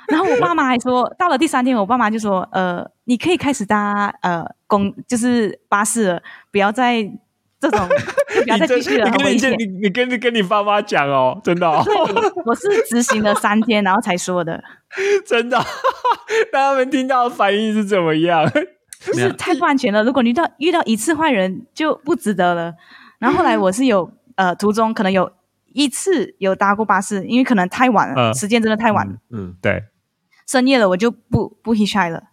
[0.10, 7.04] 然后我爸妈还说，到了第三天，我爸妈就说：“呃，你可以开始搭呃公，就是巴士了，不要再
[7.60, 7.88] 这种，
[8.44, 11.70] 不要再继续了，很危险。”你你跟你跟你爸妈讲哦，真的。
[12.46, 14.64] 我是执行了三天，然后才说的。
[15.26, 15.58] 真的？
[16.54, 18.50] 那他们听到反应是怎么样？
[19.00, 20.04] 就是太不安全了。
[20.04, 22.74] 如果你遇到遇到一次坏人，就不值得了。
[23.20, 25.32] 然后后来我是有呃途中可能有
[25.74, 29.16] 一次有搭过巴士，因为可能太晚了，时间真的太晚了。
[29.32, 29.84] 嗯，对，
[30.48, 32.24] 深夜了我就不不 hitch 了。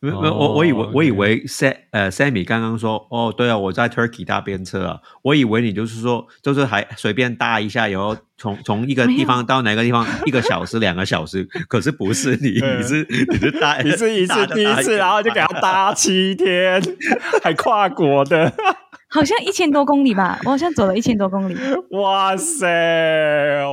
[0.00, 16.80] 我我我以为我以为 Sam 呃 Sammy 刚刚说哦对啊我在 Turkey 搭便车啊，我以为你就是说就是还随便搭一下，然后从 从一个地方到哪个地方一个小时 两个小时，可是不是你你是你是搭你是一次第一次，然后就给他搭七天，
[17.42, 18.52] 还跨国的。
[19.10, 21.56] 好像一千多公里吧，我好像走了一千多公里。
[21.92, 22.66] 哇塞，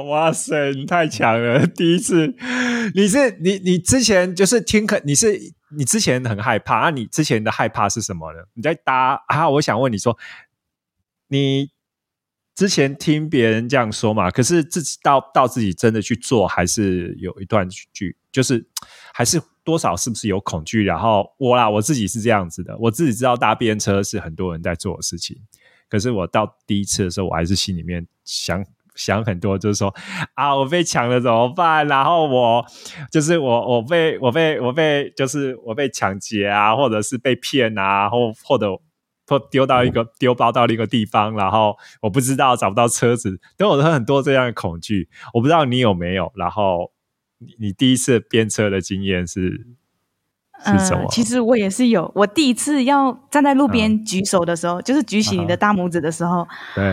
[0.07, 1.67] 哇塞，你太强了！
[1.67, 2.33] 第一次，
[2.93, 5.37] 你是你你之前就是听可你是
[5.77, 8.39] 你之前很害怕，那你之前的害怕是什么呢？
[8.53, 9.49] 你在搭啊？
[9.49, 10.17] 我想问你说，
[11.27, 11.69] 你
[12.55, 14.31] 之前听别人这样说嘛？
[14.31, 18.65] 可是自己到到自己真的去做，还是有一段距，就是
[19.13, 19.41] 还是。
[19.65, 20.83] 多少是不是有恐惧？
[20.85, 25.35] 然后我啦，我自己是这样子的，我自己知道搭便车是很多人在做的事情。
[25.89, 28.63] 可是我到第一次的时候，我还是心里面想
[28.95, 29.93] 想很多，就是说
[30.35, 31.87] 啊，我被抢了怎么办？
[31.87, 32.65] 然后我
[33.11, 38.67] 就是我我被我被我被就是我被抢劫啊，或者是被骗啊，或或者
[39.27, 45.09] 或丢到一个丢包到另一个地方，然后我不知道找不到车子，都有很多这样的恐惧。
[45.33, 46.91] 我不知道你有没有，然后。
[47.39, 49.67] 你你第一次编车的经验是
[50.63, 51.05] 是什么？
[51.11, 56.83] 其实我也是有，我第一次要站在路边举手的时候，就是举起你的大拇指的时候，对，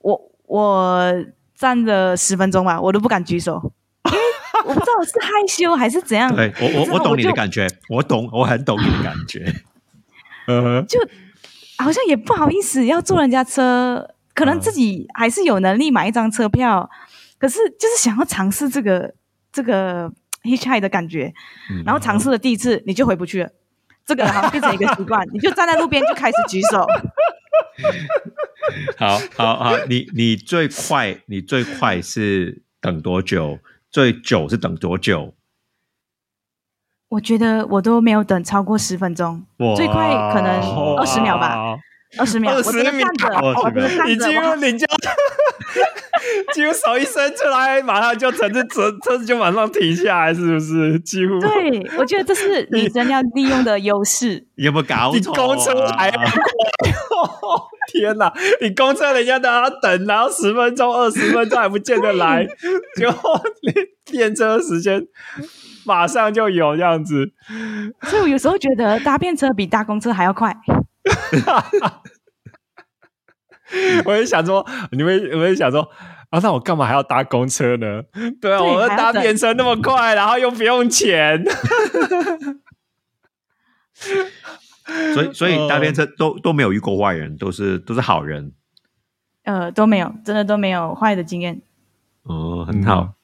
[0.00, 3.72] 我我站了十分钟吧，我都不敢举手，
[4.06, 4.18] 因为
[4.66, 6.34] 我不知道我是害羞还是怎样。
[6.34, 9.54] 对我我我懂你的感觉，我懂，我很懂你的感觉。
[10.48, 10.98] 嗯，就
[11.78, 16.90] 好像也不好意思要坐人家车，可能自己还是有能力买一张车票，
[17.38, 19.14] 可是就是想要尝试这个。
[19.52, 20.10] 这个
[20.42, 21.32] hitchhike 的感觉，
[21.84, 23.50] 然后尝试了第一次，你就回不去了。
[24.06, 26.86] 这个好像变成一个习惯， 你就站在路边就开始举手。
[28.96, 33.58] 好好好，你你最快，你最快是等多久？
[33.90, 35.34] 最久是等多久？
[37.08, 39.44] 我觉得我都没有等超过十分钟，
[39.76, 40.60] 最快可能
[40.96, 41.76] 二十秒吧。
[42.18, 43.06] 二十秒，二十秒，
[44.06, 44.86] 你几乎你就
[46.52, 50.98] 几乎手一伸出来，马上就车子车车子就马上停下来，是不是？
[51.00, 51.38] 几乎。
[51.38, 54.44] 对，我觉得这是 女生要利用的优势。
[54.56, 55.34] 有没有搞错？
[55.34, 56.26] 公车还快，
[57.92, 58.32] 天哪！
[58.60, 62.44] 你公车人家都要等，然后十分钟、二十分钟还不见得来，
[62.96, 63.08] 就
[63.62, 63.72] 你
[64.04, 65.00] 电车时间
[65.84, 67.30] 马上就有这样子。
[68.02, 70.54] 所以我有时候觉得搭便车比搭公车还要快。
[74.04, 75.80] 我也想说，你们我也想说
[76.30, 78.02] 啊，那我干嘛还要搭公车呢？
[78.40, 81.44] 对啊，我搭便车那么快，然后又不用钱。
[85.14, 88.52] 所以，所以搭便车都都没有遇过坏人，都是都是好人。
[89.44, 91.62] 呃，都没有，真的都没有坏的经验。
[92.22, 93.14] 哦，很好，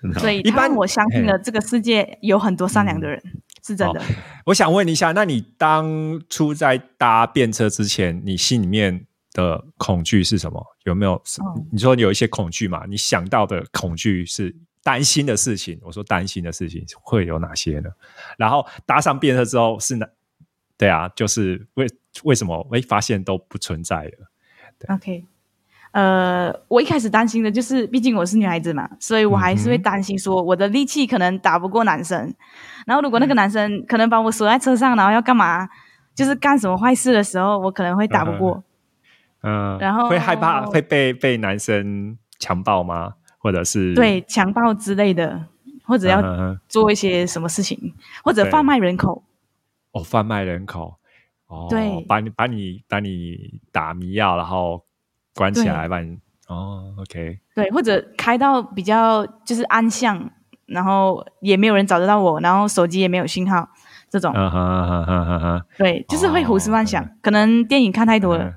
[0.00, 0.20] 很好。
[0.20, 3.22] 所以，一般我相信了这个世界有很多善良的人。
[3.62, 4.02] 是真的。
[4.46, 10.64] 我想问一下，那你当初在搭便车之前，你心里面的恐惧是什么？
[10.84, 11.22] 有没有？
[11.70, 12.84] 你说你有一些恐惧嘛？
[12.86, 15.78] 你想到的恐惧是担心的事情。
[15.82, 17.90] 我说担心的事情会有哪些呢？
[18.36, 20.08] 然后搭上便车之后是哪？
[20.76, 21.86] 对啊，就是为
[22.24, 22.66] 为什么？
[22.72, 24.30] 哎，发现都不存在了。
[24.94, 25.26] OK。
[25.92, 32.32] 呃，我一开始担心的就是，毕竟我是女孩子嘛，所以我还是会担心说我的力气可能打不过男生。
[32.86, 35.68] 然后如果那个男生可能把我锁在车上，然后要干嘛，
[36.14, 38.62] 就是干什么坏事的时候，我可能会打不过。
[39.42, 43.14] 嗯，然后会害怕会被被男生强暴吗？
[43.38, 45.44] 或者是对强暴之类的，
[45.84, 46.22] 或者要
[46.68, 49.24] 做一些什么事情，或者贩卖人口。
[49.90, 50.94] 哦，贩卖人口。
[51.48, 54.84] 哦，对，把你把你把你打迷药，然后。
[55.34, 55.98] 关起来吧，
[56.48, 60.30] 哦，OK，对，或者开到比较就是暗巷，
[60.66, 63.68] 然后也没有人找得到我，然后手机也没有信号，
[64.10, 64.32] 这种，
[65.78, 68.54] 对，就是会胡思乱想，可能电影看太多了，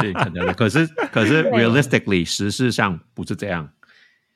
[0.00, 3.68] 对，可能，可是可是 realistically，实事上不是这样，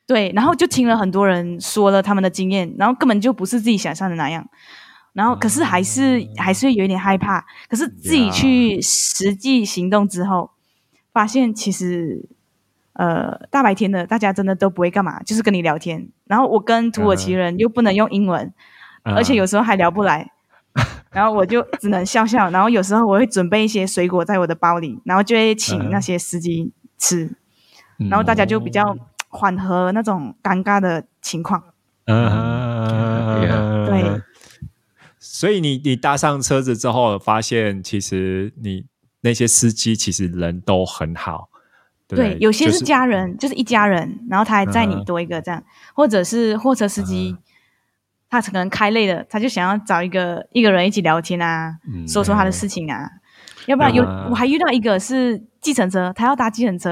[0.06, 4.48] 对，然后就听了很多人说了他们的经验，然后根本就不是自己想象的那样，
[5.12, 10.52] 然后可是还是还是有一点害怕，可是自己去实际行动之后。
[11.20, 12.24] 发现其实
[12.94, 16.08] 呃，大白天的大家真的都不会干嘛，就是跟你聊天。
[16.24, 18.50] 然后我跟土耳其人又不能用英文，
[19.02, 20.30] 而且有时候还聊不来，
[21.12, 22.48] 然后我就只能笑笑。
[22.48, 27.30] 然后有时候我会准备一些水果在我的包里，然后就会请那些司机吃，
[28.08, 28.96] 然后大家就比较
[29.28, 31.62] 缓和那种尴尬的情况。
[32.06, 34.22] 嗯，对。
[35.18, 38.86] 所以你你搭上车子之后，发现其实你
[39.22, 41.48] 那些司机其实人都很好。
[42.08, 45.62] 对，有些是家人，就是一家人，然后他还载你多一个这样，
[45.94, 47.36] 或者是货车司机，
[48.28, 51.76] 他可能开累了，他就想要找一个一个人一起聊天啊，
[52.08, 53.08] 说说他的事情啊，
[53.66, 56.90] 要不然有我还遇到一个是计程车，他要搭计程车，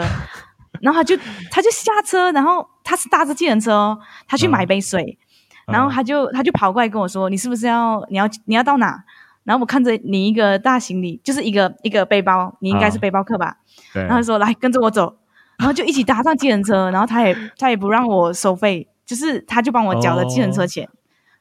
[0.80, 1.16] 然后他就
[1.50, 3.98] 他就下车，然后他是搭着计程车哦，
[4.28, 5.18] 他去买杯水，
[5.66, 9.02] 然后他就他就跑过来跟我说，你是不是要你要你要到哪？
[9.44, 13.56] 然后我看着你一个大行李，就是一个一个背包，你应该是背包客吧？
[13.94, 15.16] 然后说来跟着我走，
[15.58, 20.88] 然后就一起搭上计程车，然后他也他也不让我收费，就是他就帮我缴了计程车钱，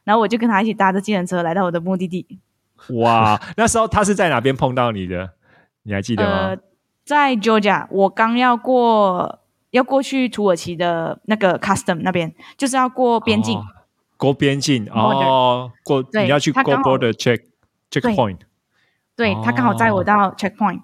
[0.06, 2.40] 然后我就跟他一起搭着计程车来到我的目的地。
[2.90, 5.32] 哇，那时候他是在哪边碰到你的？
[5.84, 6.62] 你还记得吗？
[7.04, 9.40] 在 Georgia，我刚要过
[9.72, 13.60] 要过去土耳其的那个 custom 那边，就是要过边境，
[14.16, 17.42] 过边境哦，过你要去过 border check。
[17.92, 18.40] checkpoint，
[19.16, 20.82] 对他刚好载我到 checkpoint。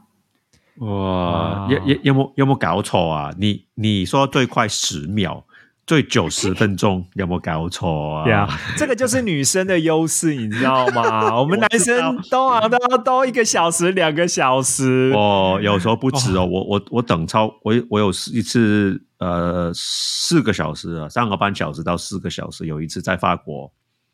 [0.78, 3.32] 哇，有有有冇有冇搞错啊？
[3.38, 5.46] 你你说最快十秒，
[5.86, 8.24] 最久十分钟， 有冇搞错啊？
[8.24, 11.36] 对啊， 这个就是女生的优势，你知道吗？
[11.40, 16.44] 我们男生都啊都要都一个小时、两个小时哦，有时候不止哦。
[16.44, 23.72] 我我我等超我我有一次呃四个小时啊，三个半小时到四个小时，有一次在法国，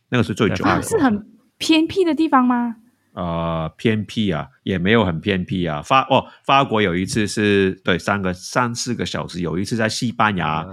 [0.09, 1.25] 那个是最久，是很。
[1.60, 2.78] 偏僻的地方吗？
[3.14, 5.82] 呃，偏僻啊，也没有很偏僻啊。
[5.82, 10.66] 法哦，法国有一次是对三个三四个小时，有一次在西班牙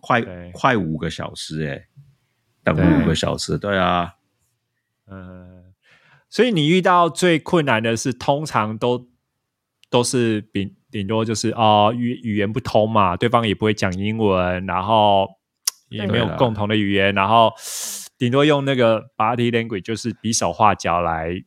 [0.00, 0.22] 快
[0.52, 1.88] 快五个小时，哎，
[2.62, 4.14] 等五个小时，对啊，
[5.10, 5.72] 嗯，
[6.30, 9.08] 所以你遇到最困难的是，通常都
[9.90, 15.26] 都是顶顶多就是哦语语言不通嘛，对方也不会讲英文，然后
[15.88, 17.52] 也没有共同的语言，然后。
[18.18, 21.40] 顶多用那个 body language，就是比手画脚来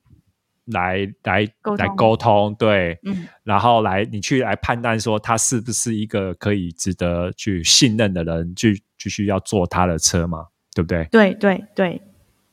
[0.66, 1.48] 来来
[1.78, 11.04] 来沟通，对，嗯，然后来你去来判断说他是不是一个可以值得去信任的人，去继续要坐他的车嘛，对不对？
[11.12, 12.02] 对对对，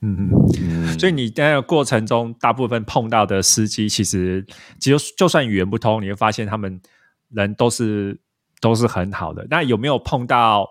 [0.00, 4.44] 嗯嗯，所以你在过程中大部分碰到的司机，其实
[4.80, 6.80] 就就算语言不通，你会发现他们
[7.28, 8.18] 人都是
[8.60, 9.46] 都是很好的。
[9.48, 10.66] 那有没有碰到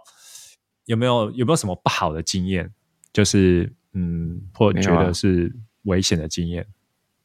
[0.86, 2.74] 有没有有没有什么不好的经验？
[3.14, 6.66] 就是嗯，或觉得是危险的经验，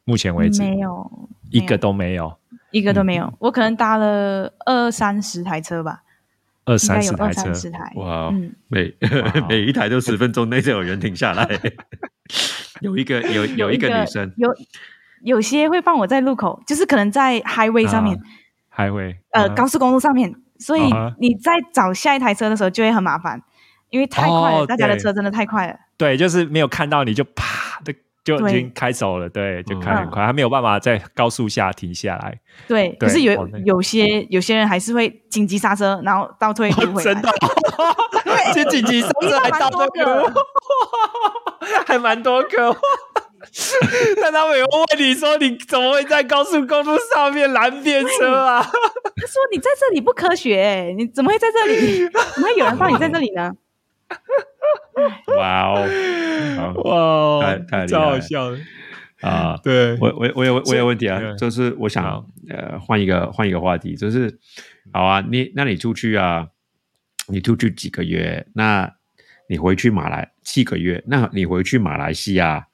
[0.05, 2.39] 目前为止没有一个都没有，
[2.71, 3.33] 一个都没有。
[3.41, 6.03] 我可能搭了二三十台车吧，
[6.65, 7.53] 二三十台车，
[7.97, 8.33] 哇，
[8.69, 8.95] 每
[9.49, 11.47] 每一台都十分钟内就有人停下来。
[12.81, 14.49] 有一个有有一个女生，有
[15.23, 18.19] 有些会放我在路口，就是可能在 highway 上面
[18.75, 20.83] ，highway 呃高速公路上面，所以
[21.19, 23.43] 你在找下一台车的时候就会很麻烦。
[23.93, 25.77] 因为太快了，大家的车真的太快了。
[25.99, 29.29] 对，就是没有看到你就啪的就已经开走了。
[29.29, 32.41] 对，就开很快，他没有办法在高速下停下来。
[32.67, 37.05] 对，可是有有些有些人还是会紧急刹车，然后倒退回来。
[37.05, 37.29] 真的，
[38.55, 39.87] 先紧急刹车还倒退，
[41.87, 42.77] 还蛮多个。
[44.23, 48.63] 但他们有问你说，你怎么会在高速公路上面拦便车啊？
[48.63, 52.09] 他说你在这里不科学，你怎么会在这里？
[52.09, 53.53] 怎么会有人放你在这里呢？
[55.37, 58.59] 哇哦，哇，太太好笑了
[59.21, 59.57] 啊！
[59.65, 64.39] 对我我我有我有问题啊，就是我想呃换一个换一个话题，就是
[64.93, 66.49] 好啊，你那你出去啊，
[67.29, 68.47] 你出去几个月？
[68.55, 68.93] 那
[69.49, 71.03] 你回去马来七个月？
[71.07, 72.67] 那你回去马来西亚，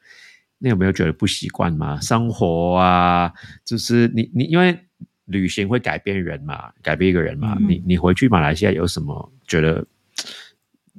[0.59, 2.01] 你有没有觉得不习惯吗？
[2.01, 3.32] 生活啊，
[3.64, 4.78] 就是你你因为
[5.26, 7.57] 旅行会改变人嘛，改变一个人嘛。
[7.61, 9.86] 你你回去马来西亚有什么觉得？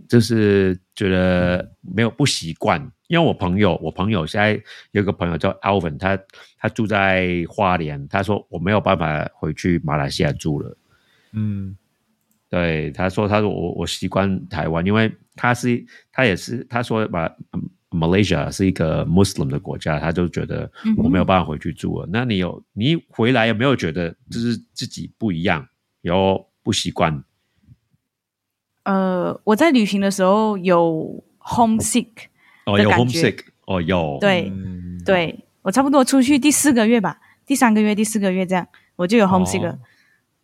[0.09, 6.19] 就是觉得没有不习惯，因为我朋友，我朋友现在有个朋友叫 Alvin，他
[6.57, 10.75] 他住在花莲，他说我没有办法回去马来西亚住了。
[11.33, 11.77] 嗯，
[12.49, 17.29] 对，他说他说我我习惯台湾，因为他是他也是他说马
[17.91, 22.09] Malaysia 是一个 Muslim 的国家，他就觉得我没有办法回去住了。
[22.11, 25.67] 那你有你回来有没有觉得就是自己不一样，
[26.01, 27.23] 有不习惯？
[28.89, 32.07] 呃，我在旅行的时候有 homesick
[32.65, 34.17] 哦，有 homesick 哦，有。
[34.19, 34.51] 对
[35.05, 39.77] 对，我差不多出去第四个月吧，第三个月、第四个月这样，我就有 homesick 了。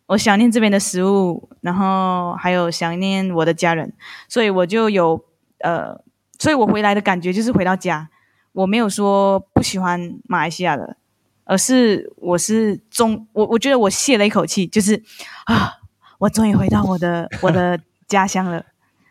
[0.06, 3.92] 我想念这边的食物，然后还有想念我的家人，
[4.28, 5.24] 所以我就有
[5.58, 6.00] 呃，
[6.38, 8.08] 所以我回来的感觉就是回到家，
[8.52, 10.96] 我没有说不喜欢马来西亚的，
[11.42, 15.02] 而是我是终我我觉得我泄了一口气，就是
[15.46, 15.72] 啊，
[16.18, 18.64] 我终于回到我的我的家乡了。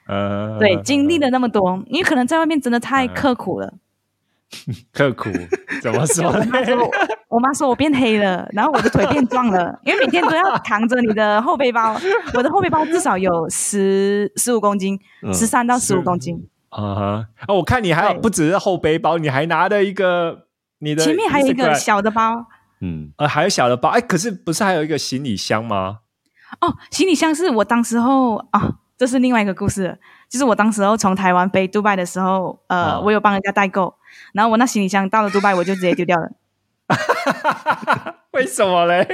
[0.07, 3.73] 呃，对，经历了那么多，你可能在外面真的太刻苦了。
[4.93, 5.29] 刻苦
[5.81, 6.39] 怎么说呢？
[6.45, 6.91] 我妈说，
[7.29, 11.99] 我妈说我变黑了，然后我的腿变壮了， 因为每天都要扛着你的后背包，
[12.35, 17.27] 我的后背包至少有十十五公斤，嗯十三到十五公斤，啊哈！
[17.47, 20.45] 哦，我看你还有不只是后背包，你还拿了一个
[20.79, 22.45] 你的前面还有一个小的包。
[22.81, 23.89] 嗯，呃，还有小的包。
[23.89, 26.01] 哎，可是不是还有一个行李箱吗？
[26.61, 29.97] 哦，行李箱是我当时候啊，这是另外一个故事，
[30.29, 33.93] 就是我当时候从台湾飞杜拜的时候，呃，哦我有帮人家代购，
[34.33, 36.31] 然后我那行李箱到了杜拜，我就直接丢掉了，
[38.31, 39.05] 为什么嘞？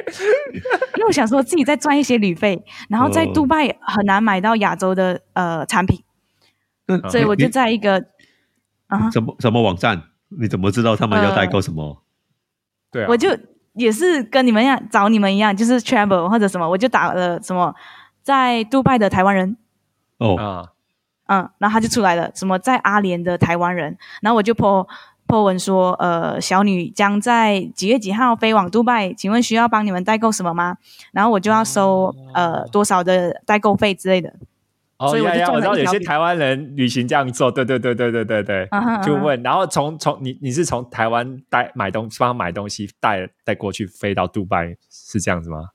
[0.96, 6.04] 因为我想说自己再赚一些旅费，然后在哦杜拜很难买到亚洲的呃产品，
[6.86, 8.06] 那所以我就在一个
[8.88, 9.10] 啊。
[9.10, 10.04] 什么什么网站？
[10.40, 12.04] 你怎么知道他们要代购什么？
[12.90, 13.38] 对啊，我就
[13.74, 17.74] 也是跟你们一样，找你们一样，就是 travel 或者什么，我就打了什么
[18.24, 19.58] 在杜拜的台湾人，
[20.22, 20.72] 哦，啊，
[21.26, 24.88] 嗯，然后他就出来了，什么在阿联的台湾人，然后我就 po
[25.28, 30.78] po 文说，呃，小女将在几月几号飞往杜拜，请问需要帮你们代购什么吗？
[31.12, 34.32] 然后我就要收呃多少的代购费之类的，
[35.00, 38.70] 所以我就中我知道有些台湾人旅行这样做，对对对对对对对，
[39.04, 45.70] 就问，然后从从你你是从台湾带买东西，帮他买东西带带过去飞到杜拜，是这样子吗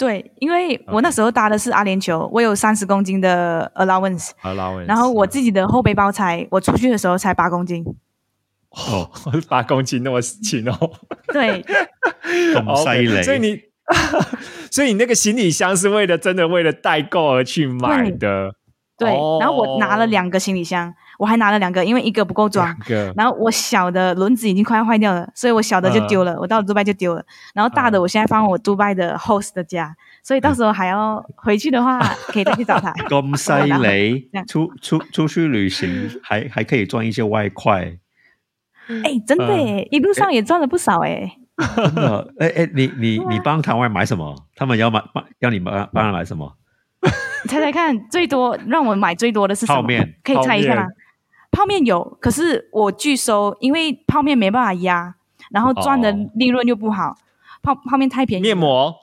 [0.00, 7.84] 对，因为我那时候搭的是阿联酋，我有三十公斤的 allowance，？allowance，然后我自己的后背包才我出去的时候才八公斤，
[8.70, 9.10] 哦，
[9.46, 10.90] 八公斤那么轻哦，
[11.34, 11.62] 对。
[12.54, 13.60] 咁犀利，所以你，
[14.72, 18.54] 所以你那个行李箱是为了真的为了代购而去买的，
[18.96, 22.74] 对，哦然后我拿了两个行李箱，我还拿了两个，因为一个不够装
[23.14, 27.22] 然后我小的轮子已经快要坏掉了，所以我小的就丢了，我到了杜拜就丢了。
[27.52, 32.00] 然后大的我现在放我杜拜的 host 的家，所以到时候还要回去的话，
[32.32, 32.90] 可以再去找他。
[33.10, 33.52] 咁犀
[33.86, 37.98] 利， 出出出去旅行还还可以赚一些外快，
[39.04, 41.36] 哎，真的耶，一路上也赚了不少哎。
[41.76, 42.32] 真的。
[42.38, 44.34] 哎哎，你你 你帮台湾人买什么？
[44.56, 46.56] 他们要买帮要你帮帮他买什么？
[47.44, 49.82] 你猜猜看，最多让我买最多的是什么？
[49.82, 50.86] 泡面可以猜一下吗
[51.50, 51.84] 泡面？
[51.84, 55.14] 有，可是我拒收，因为泡面没办法压，
[55.50, 57.16] 然后赚的哦利润又不好。
[57.62, 58.94] 泡泡面太便宜，面膜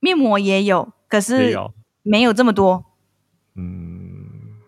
[0.00, 1.72] 面膜也有，可是有，
[2.02, 2.84] 没有这么多。
[3.54, 4.58] 嗯，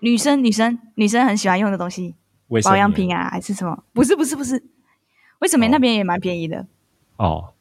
[0.00, 2.16] 女生女生女生很喜欢用的东西，
[2.64, 3.84] 保养品啊，还是什么？
[3.92, 4.64] 不是不是不是，
[5.38, 6.66] 卫生棉哦那边也蛮便宜的，
[7.18, 7.54] 哦，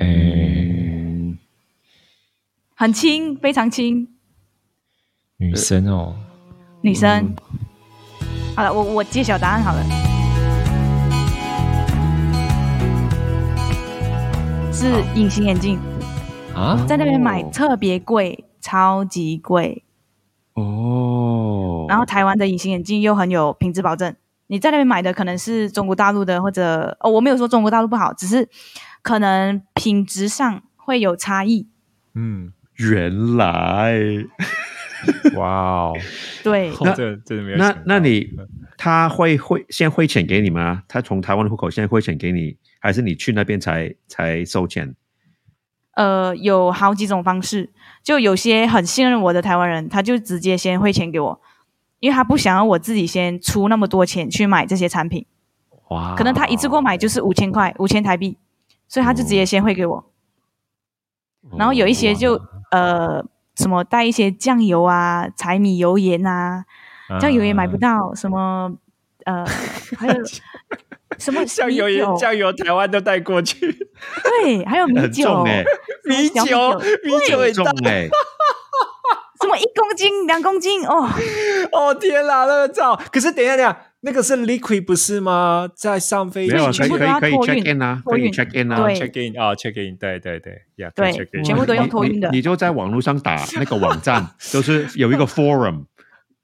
[0.00, 1.38] 嗯，
[2.74, 4.08] 很轻，非常轻。
[5.36, 6.16] 女生哦，
[6.84, 7.34] 女生，
[8.54, 9.82] 好了，我我揭晓答案好了，
[14.70, 15.78] 是隐形眼镜，
[16.54, 17.48] 啊，在那边买哦。
[17.50, 19.82] 特别贵，超级贵。
[20.52, 24.14] 哦，然后台湾的隐形眼镜又很有品质保证，
[24.48, 28.46] 你在那边买的可能是中国大陆的，或者哦，我没有说中国大陆不好，只是
[29.00, 31.66] 可能品质上会有差异。
[32.14, 33.94] 嗯，原来
[35.36, 35.92] 哇哦，
[36.42, 38.28] 对，那这真的没有那那你
[38.76, 40.82] 他会汇现在汇钱给你吗？
[40.88, 44.94] 他从台湾的户口现在汇钱给你，还是你去那边才才收钱？
[45.94, 51.40] 呃，有好几种方式，就有些很信任我的台湾人，他就直接先汇钱给我，
[52.00, 55.24] 因为他不想要我自己先出那么多钱去买这些产品，
[55.90, 58.36] 哇，可能他一次购买就是五千块，五千台币，
[58.88, 60.10] 所以他就直接先汇给我。
[61.56, 62.40] 然后有一些就
[62.70, 63.24] 呃
[63.56, 66.64] 什么带一些酱油啊、柴米油盐啊，
[67.20, 68.72] 酱油也买不到，什么
[69.24, 69.44] 呃
[69.98, 70.14] 还有
[71.18, 72.04] 什么酱油米酒。
[72.10, 73.60] 盐酱油台湾都带过去，
[74.42, 75.64] 对，还有米很酒，重哎、
[76.04, 78.08] 米酒酒米酒也重带，哎、
[79.40, 81.08] 什么一公斤、两公斤哦，
[81.72, 85.66] 哦天啦，那个照，可是等一下等一下，那个是 liquid 不是吗？
[85.74, 86.52] 在上飞机。
[86.52, 87.64] 没有啊，可以全部都要可以可以托运。
[87.64, 88.76] check in 啊，可以托运 check in 啊。
[88.94, 92.28] check in 啊 check in 对对对呀，可 check in 全部都用你托运的。
[92.30, 95.86] 你，就在网络上打那个网站， 就是有一个 forum，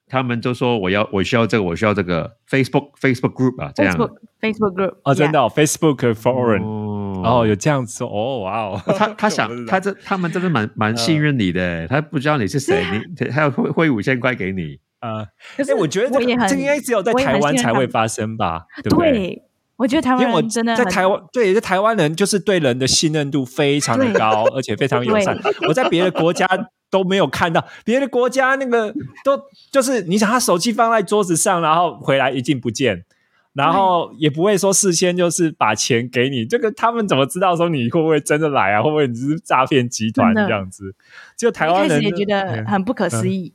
[0.06, 3.94] 他们就说我要我需要这个，我需要这个 Facebook Facebook group 啊，这样。
[3.94, 7.22] Facebook Facebook group 哦，真的 Facebook forum 哦。
[7.22, 12.82] 哦，有这样子哦，哇哦，他他想他这他们真的蛮蛮信任你的，他不知道你是谁，
[13.18, 14.78] 你他要汇汇五千块给你。
[15.00, 15.26] 呃，
[15.56, 19.10] 可是哎，我觉得这应该只有在台湾才会发生吧，对不对？
[19.12, 19.42] 对，
[19.76, 25.38] 我觉得台因为我湾人真的在台湾，对，在台湾人就是对人的信任度非常的高，而且非常友善。
[25.66, 26.46] 我在别的国家
[26.90, 28.92] 都没有看到，别的国家那个
[29.24, 29.40] 都
[29.70, 33.06] 就是你想他手机放在桌子上，然后回来一进不见，
[33.54, 38.82] 然后也不会说事先就是把钱给你，这个他们怎么知道说你会不会真的来啊？
[38.82, 40.94] 会不会你是诈骗集团这样子？
[41.38, 43.54] 就台湾人也觉得嗯很不可思议。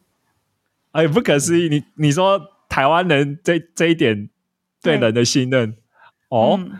[0.95, 1.67] 哎，不可思议！
[1.67, 4.29] 你你说台湾人这这一点
[4.81, 5.75] 对对人的信任，
[6.29, 6.79] 哦，嗯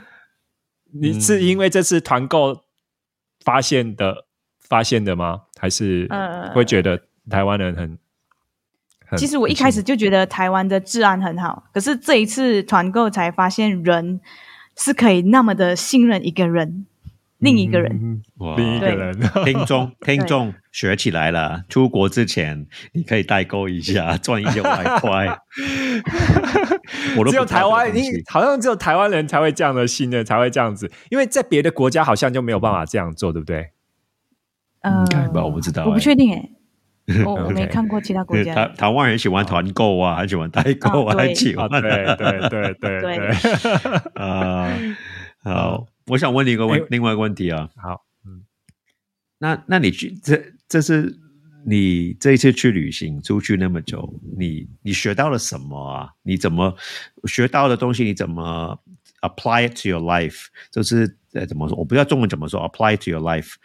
[0.94, 2.64] 你是因为这次团购
[3.44, 4.26] 发现的
[4.62, 5.42] 发现的吗？
[5.60, 8.00] 还是呃会觉得台湾人很？
[9.06, 14.22] 很其实我一开始就觉得台湾的治安很好，可是这一次团购才发现人
[14.78, 16.86] 是可以那么的信任一个人，
[17.40, 17.92] 另一个人。
[17.92, 18.22] 嗯
[18.58, 25.26] 另一个人，听众听众学起来了，出国之前你可以代购一下， 赚一些外快。
[27.18, 33.72] 我只有台湾，你好像只有台湾人才会这样的信任，才会这样子，因为在别的国家好像就没有办法这样做，对不对？
[34.82, 36.50] 呃应该吧我不知道我不欸确定哎，
[37.26, 38.54] 我我没看过其他国家。
[38.54, 38.74] 台家。
[38.76, 41.24] 台湾人喜欢团购啊，还喜欢代购啊，啊对。
[41.24, 43.02] 啊，还喜欢对对对对对。
[43.02, 43.28] 对，
[44.16, 44.70] 啊。
[45.44, 48.46] 好，我想问你一个问哎另外一个问题啊，好，嗯
[49.38, 51.18] 那那你去这这是
[51.66, 56.14] 你这一次去旅行出去那么久，你你学到了什么啊？
[56.24, 56.76] 你怎么
[57.26, 58.04] 学到的东西？
[58.04, 58.80] 你怎么
[59.22, 60.46] apply it to your life？
[60.72, 61.76] 就是呃怎么说？
[61.78, 63.56] 我不知道中文怎么说，apply it to your life。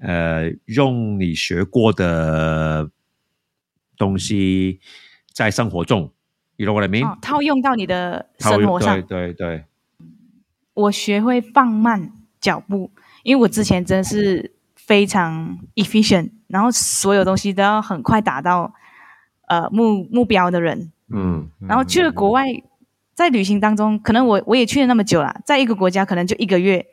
[0.00, 2.90] 呃，用你学过的
[3.96, 4.80] 东西
[5.32, 6.12] 在生活中
[6.56, 9.64] ，you know what I mean？、哦，套用到你的生活上，对对对，
[10.74, 12.90] 我学会放慢脚步，
[13.22, 18.72] 因为我之前真的是非常 efficient，然后所有东西都要很快达到
[19.48, 20.90] 呃目目标的人。
[21.14, 22.46] 嗯然后去了国外，
[23.14, 26.86] 在旅行当中，可能我我也去了那么久了，在一个国家可能就一个月，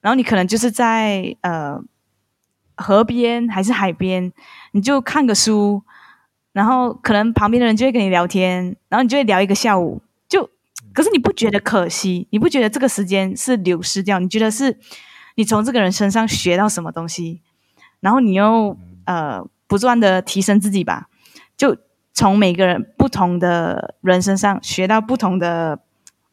[0.00, 1.80] 然后你可能就是在呃
[2.76, 4.32] 河边还是海边，
[4.70, 5.82] 你就看个书，
[6.52, 10.03] 然后可能旁边的人就会跟你聊天，然后你就会聊一个下午，就
[10.94, 12.26] 可是你不觉得可惜？
[12.30, 14.18] 你不觉得这个时间是流失掉？
[14.20, 14.78] 你觉得是
[15.34, 17.42] 你从这个人身上学到什么东西？
[18.00, 21.08] 然后你又呃不断的提升自己吧，
[21.56, 21.76] 就
[22.12, 25.80] 从每个人不同的人身上学到不同的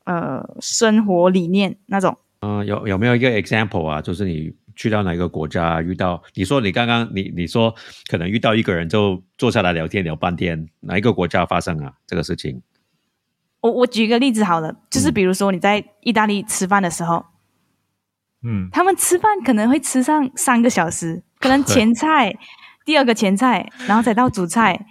[0.04, 2.18] 呃生活理念那种。
[2.42, 4.02] 嗯，有有没有一个 example 啊？
[4.02, 7.74] 就是你去到哪个国家遇到，你说你刚刚你你说
[8.08, 12.62] 可能遇到一个人就坐下来聊天聊半天，哪一个国家发生啊这个事情？
[13.62, 17.26] 我我举一个例子好了，就是嗯比如说你在意大利吃饭的时候，
[18.44, 22.36] 嗯他们吃饭可能会吃上三个小时，可能前菜、
[22.86, 24.86] 第二个前菜，然后再到主菜，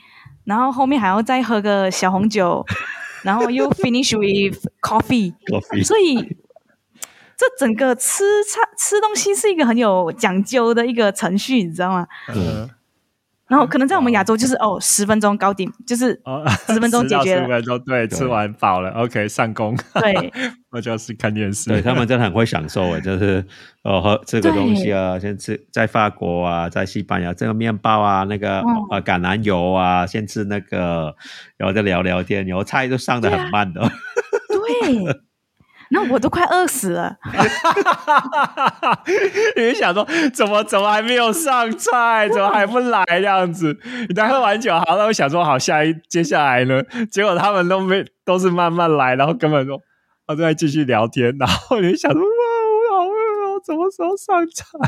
[0.44, 2.64] 然后后面还要再喝个小红酒，
[3.22, 5.34] 然后又 finish with coffee。
[5.46, 6.16] Coffee 所以
[7.36, 12.06] 这整个吃菜吃东西是一个很有讲究的一个程序，你知道吗？
[12.28, 12.70] 嗯
[13.50, 17.42] 然后可能在我们亚洲就是哦，十分钟搞定，就是哦，10分钟解决了。
[17.42, 20.32] 十分钟，对，吃完饱了，OK，上工，对。
[20.70, 23.44] 我就是看电视，对他们真的很会享受诶， 就是
[23.82, 28.66] 哦喝这个东西啊，先吃在法国啊，在西班牙这个面包啊，那个、嗯。
[28.92, 31.12] 呃橄榄油啊，先吃那个，
[31.58, 33.80] 然后再聊聊天，然后菜都上的很慢的。
[34.48, 35.20] 对。
[35.90, 37.16] 那我都快饿死了，
[39.56, 43.76] 你就想说怎么怎么还没有上菜，怎么还不来这样子？
[44.08, 46.82] 你才喝完酒，好，那我想说好，下一接下来呢？
[47.10, 49.80] 结果他们都没都是慢慢来，然后根本说
[50.26, 54.78] 都在继续聊天，然后你就想说哇，我好饿哦，什么时候上菜？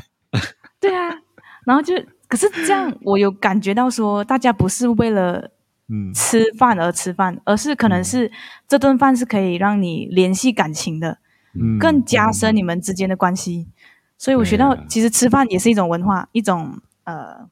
[0.80, 1.18] 对啊。
[1.64, 1.94] 然后就，
[2.26, 5.48] 可是这样，我有感觉到说，大家不是为了
[5.92, 6.14] 嗯。
[6.14, 8.32] 吃饭而吃饭，而是可能是
[8.66, 11.18] 这顿饭是可以让你联系感情的，
[11.54, 11.78] 嗯。
[11.78, 13.68] 更加深你们之间的关系。
[14.16, 17.46] 所以我学到其实吃饭也是一种文化，一种呃，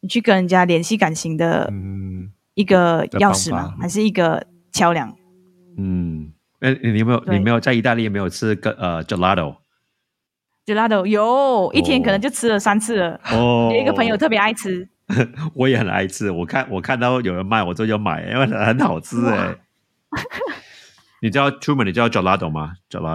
[0.00, 2.32] 你去跟人家联系感情的嗯。
[2.54, 5.16] 一个钥匙嘛还是一个桥梁？
[5.78, 6.30] 嗯，
[6.60, 13.18] 哎，你有没有你没有在意大利有没有吃个呃 gelato？gelato 有一天可能就吃了三次了。
[13.32, 14.86] 哦，有一个朋友特别爱吃，
[15.54, 19.56] 我也很爱吃，我看我看到有人卖，我就要买，因为很好吃哎。
[21.20, 22.74] 你知道出门你知道 gelato 吗？
[22.88, 23.06] 知道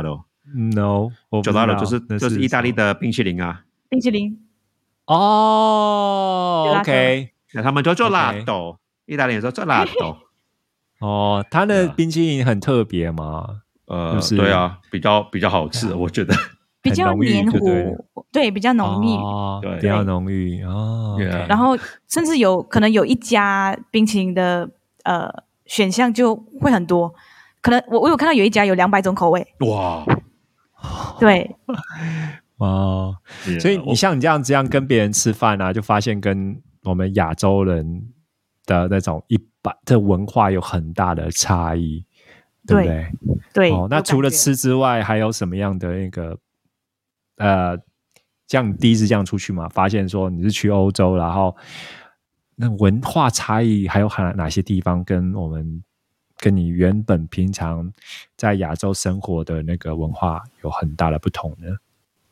[1.41, 4.39] gelato 就是那就是意大利的冰淇淋啊，冰淇淋。
[5.05, 7.31] 哦 Gelato，OK。
[7.53, 10.17] 那他们就做 OK 辣豆，意大利人说做辣豆，
[10.99, 13.61] 哦，他的冰淇淋很特别吗？
[13.87, 14.35] 呃，就是？
[14.35, 16.35] 对啊，比较比较好吃，我觉得。
[16.81, 17.95] 比较黏糊，
[18.31, 19.15] 对，比较浓郁。
[19.17, 21.15] 哦对比较浓郁哦。
[21.19, 24.69] Yeah OK 然后甚至有可能有一家冰淇淋的
[25.03, 25.29] 呃
[25.65, 27.13] 选项就会很多，
[27.61, 30.05] 可能我我有看到有一家有两百种口味，哇，
[31.19, 31.55] 对，
[32.57, 33.15] 哦，
[33.59, 38.03] 所以你像你这样这样跟别人吃饭啊，就发现跟我们亚洲人
[38.65, 42.05] 的那种一般的文化有很大的差异，
[42.65, 43.11] 对不对？
[43.53, 43.71] 对。
[43.71, 46.37] 哦，那除了吃之外，还有什么样的那个
[47.37, 47.77] 呃，
[48.47, 51.55] 像你第一次这样出去嘛，发现说你是去欧洲，然后
[52.55, 55.83] 那文化差异还有哪哪些地方跟我们
[56.37, 57.91] 跟你原本平常
[58.35, 61.77] 在亚洲生活的那个文化有很大的不同呢？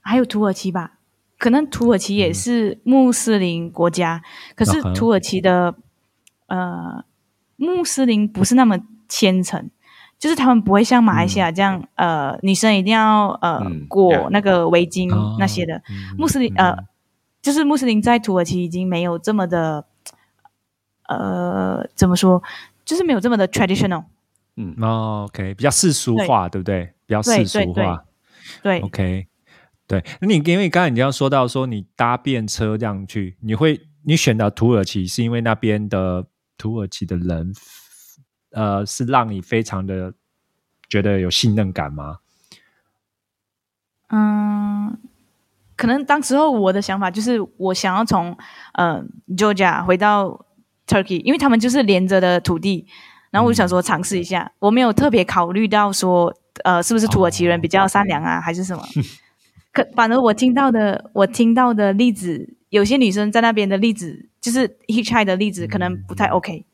[0.01, 0.99] 还有土耳其吧，
[1.37, 4.23] 可能土耳其也是穆斯林国家，
[4.55, 5.75] 可是土耳其的
[6.47, 7.03] 呃
[7.55, 8.79] 穆斯林不是那么
[9.09, 9.69] 虔诚，
[10.25, 15.07] 就是他们不会像马来西亚这样，呃，女生一定要呃裹那个围巾
[15.37, 15.79] 那些的。
[16.17, 16.75] 穆斯林呃，
[17.43, 19.85] 就是穆斯林在土耳其已经没有这么的，
[21.07, 22.41] 呃，怎么说，
[22.83, 24.05] 就是没有这么的 traditional。
[24.55, 26.91] 嗯，OK，比较世俗化，对不对？
[27.05, 28.03] 比较世俗化。
[28.63, 29.27] 对，OK。
[29.85, 36.25] 对，那你因为刚才你要说到说你搭便车这样去，你会你选到土耳其是因为那边的
[36.57, 37.53] 土耳其的人，
[38.55, 40.13] 呃，是让你非常的
[40.87, 42.19] 觉得有信任感吗？
[44.09, 44.97] 嗯，
[45.75, 48.37] 可能当时候我的想法就是我想要从
[48.73, 49.03] 呃
[49.35, 50.45] Georgia 回到
[50.87, 52.87] Turkey，因为他们就是连着的土地，
[53.29, 56.33] 然后我就想说尝试一下，我没有特别考虑到说
[56.63, 58.81] 呃是不是土耳其人比较善良啊，还是什么。
[59.73, 66.65] 可反而我听到的，我听到的例子，有些女生在那边的例子，就是 hitchhike 的例子，可能不太 OK。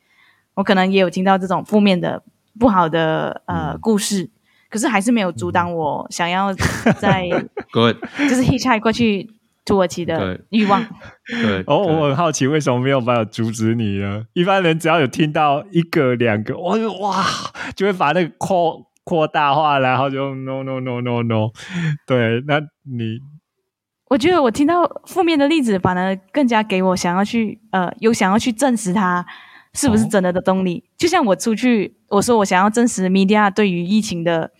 [0.56, 2.24] 我可能也有听到这种负面的、
[2.60, 4.30] 不好的呃故事，
[4.70, 6.54] 可是还是没有阻挡我想要
[6.99, 7.30] 在
[7.72, 9.30] good 就是 hitchhike 过去
[9.66, 10.84] 土耳其的欲望。
[11.28, 14.26] 对，哦，我很好奇，为什么没有办法阻止你呢？
[14.34, 17.26] 一般人只要有听到一个、两个，哇哇，
[17.76, 18.86] 就会把那个 call。
[19.04, 21.49] 扩大化，然后就 no no no no no，
[22.06, 23.20] 对，那你，
[24.10, 29.26] 我觉得我听到负面的例子，反而更加给我想要去呃，有想要去证实它
[29.74, 30.84] 是不是真的的动力。
[30.97, 34.51] 就像我出去，我说我想要证实 media 对于疫情的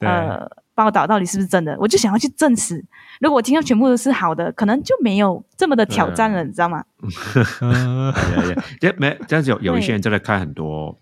[0.00, 2.84] 呃报道到底是不是真的，我就想要去证实。
[3.20, 6.84] 如果我听到全部都是好的，可能就没有这么的挑战了，你知道吗？
[8.80, 10.98] 也没这样子有有一些人真的看很多。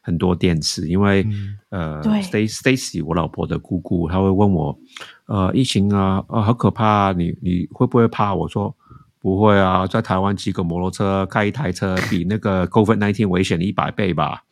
[0.00, 1.26] 很多电视，因为
[1.68, 4.78] 呃，Stacy，我老婆的姑姑，她会问我，
[5.26, 8.34] 呃，疫情啊，啊，好可怕，你你会不会怕？
[8.34, 8.74] 我说
[9.20, 14.42] 不会啊，在台湾骑个摩托车，开一台车，比那个 COVID nineteen 危险一百倍吧。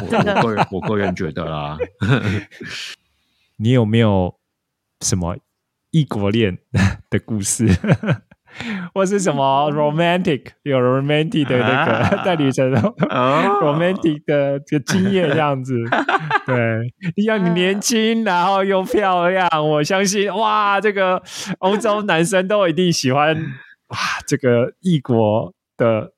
[0.00, 0.06] 我
[0.42, 1.76] 个人我个人觉得啦。
[3.56, 4.34] 你有没有
[5.00, 5.36] 什么
[5.90, 6.58] 异国恋
[7.10, 7.68] 的故事？
[8.92, 12.82] 或是什么 romantic 有 romantic 的那个在旅程中
[13.62, 15.72] romantic 的这个经验这样子，
[16.44, 21.22] 对，要你年轻然后又漂亮，我相信哇，这个
[21.60, 23.36] 欧洲男生都一定喜欢
[23.90, 26.12] 哇，这个异国的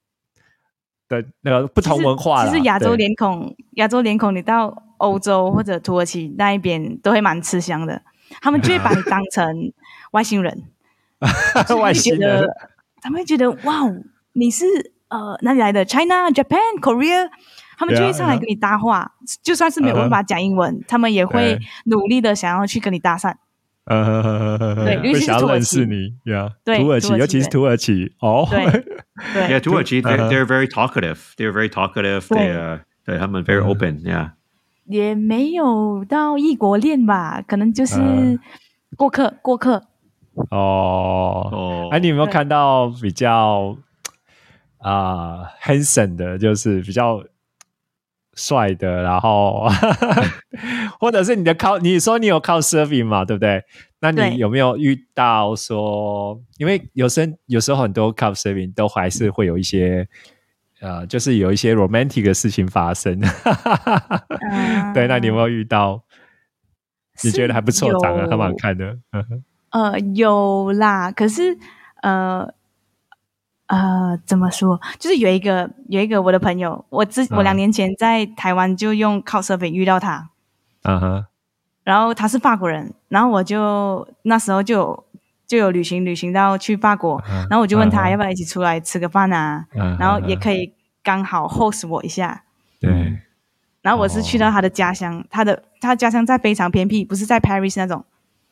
[1.08, 8.00] 的那个不同文化，其实亚洲脸孔，亚洲脸孔，你到欧洲或者土耳其那一边都会蛮吃香的，
[8.40, 9.72] 他们就会把你当成
[10.12, 10.62] 外星人。
[11.80, 12.44] 外星人，
[13.00, 13.88] 他们会觉得哇，
[14.32, 14.64] 你是
[15.06, 17.30] 呃哪里来的？China、Japan、Korea，
[17.78, 23.36] 他们就会上来跟你搭话，就算是没有办法讲英文，他们也会努力的想要去跟你搭讪。
[23.84, 28.64] 对，尤其是土耳其，你呀，土耳其，尤其是土耳其，哦，对，
[29.48, 34.30] 对，土耳其，they they're very talkative，they're very talkative，they 对他们 very open，yeah，
[34.86, 38.38] 也没有到异国恋吧，可能就是
[38.96, 39.82] 过客，过客。
[40.50, 43.76] 哦哦，哎，你有没有看到比较
[44.78, 47.22] 啊 handsome 的，就是比较
[48.34, 49.68] 帅的，然后
[50.98, 53.62] 或者是你的靠，你说你有靠 serving 嘛，对不对？
[54.00, 60.08] 那你有没有遇到说，因为有时有时候很多靠 serving 都还是会有一些
[60.80, 63.20] 呃，就是有一些 romantic 的事情发生。
[64.92, 66.02] 对，那你有没有遇到？
[67.22, 68.96] 你觉得还不错，长得还蛮好看的。
[69.70, 71.56] 呃，有啦，可是，
[72.02, 72.52] 呃，
[73.72, 74.78] 呃，怎么说？
[74.98, 80.28] 就是有一个有一个我的朋友，我之我两年前在台湾就用靠设备遇到他，
[80.82, 81.24] 嗯哼，
[81.82, 85.04] 然后他是法国人，然后我就那时候就有
[85.46, 87.18] 就有旅行旅行到去法国，
[87.48, 89.64] 然后我就问他要不要一起出来吃个饭啊，
[89.98, 92.44] 然后也可以刚好 host 我一下，
[92.78, 92.90] 对，
[93.80, 98.04] 然后我是去到他的家乡，他的他家乡在非常偏僻，不是在 Paris 那种，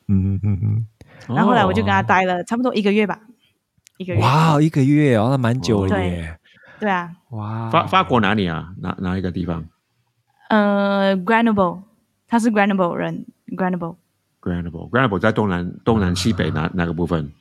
[0.07, 0.87] 嗯嗯嗯嗯。
[1.27, 3.19] 然后后来我就跟他待了差不多一个月吧，
[4.01, 4.19] 一个月。
[4.19, 6.37] 哇，一个月哦，那蛮久了耶。
[6.79, 7.11] 对啊。
[7.29, 8.73] 哇，法法国哪里啊？
[8.81, 9.65] 哪哪一个地方？
[10.49, 11.83] 呃，Grenoble。
[12.27, 13.25] 他是 Grenoble 人
[13.57, 13.97] ，Grenoble
[14.41, 17.31] Grenoble，Grenoble 在东南东南西北哪哪个部分？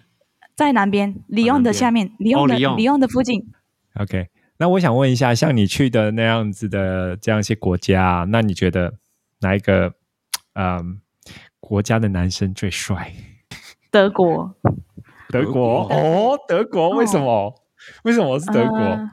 [0.56, 3.46] 在南边，Lyon 的下面，Lyon 的 Lyon Lyon 的附近。
[3.94, 8.94] OK，那我想问一下，像你去的那样子的这样一些国家啊，那你觉得
[9.40, 9.94] 哪一个
[10.54, 11.00] 嗯
[11.60, 13.12] 国家的男生最帅？
[13.92, 14.54] 德国，
[15.30, 15.86] 德国？
[15.88, 17.54] 德哦，德国为什么？
[18.04, 18.76] 为什么是德国？
[18.78, 19.10] 呃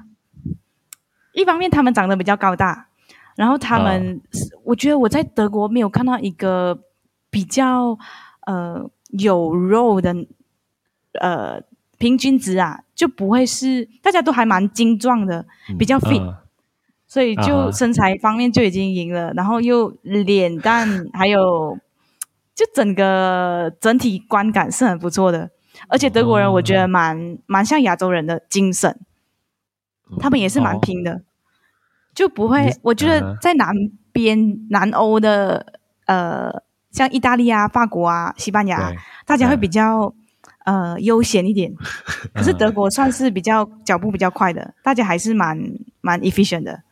[1.33, 2.87] 一方面他们长得比较高大，
[3.35, 4.19] 然后他们，
[4.63, 6.79] 我觉得我在德国没有看到一个
[7.29, 7.95] 比较
[8.47, 10.15] 呃有肉的
[11.21, 11.61] 呃
[11.99, 15.45] 平均值啊，就不会是大家都还蛮精壮的，
[15.77, 16.35] 比较 fit，、嗯
[17.05, 21.77] 所以就身材方面就已经赢了，然后又脸蛋还有
[22.53, 25.49] 就整个整体观感是很不错的，
[25.87, 28.99] 而且德国人我觉得蛮蛮像亚洲人的精神，
[30.19, 31.21] 他们也是蛮哦拼的，
[32.13, 33.73] 就不会，我觉嗯得在南
[34.11, 35.73] 边南欧的
[36.05, 38.93] 呃，像意大利啊、法国啊、西班牙
[39.25, 40.13] 大家会嗯比较。
[40.65, 41.73] 呃，悠闲一点，
[42.35, 45.57] 可是德国算是比较脚步比较快的，大家还是蛮
[46.01, 46.83] 蛮 efficient 的。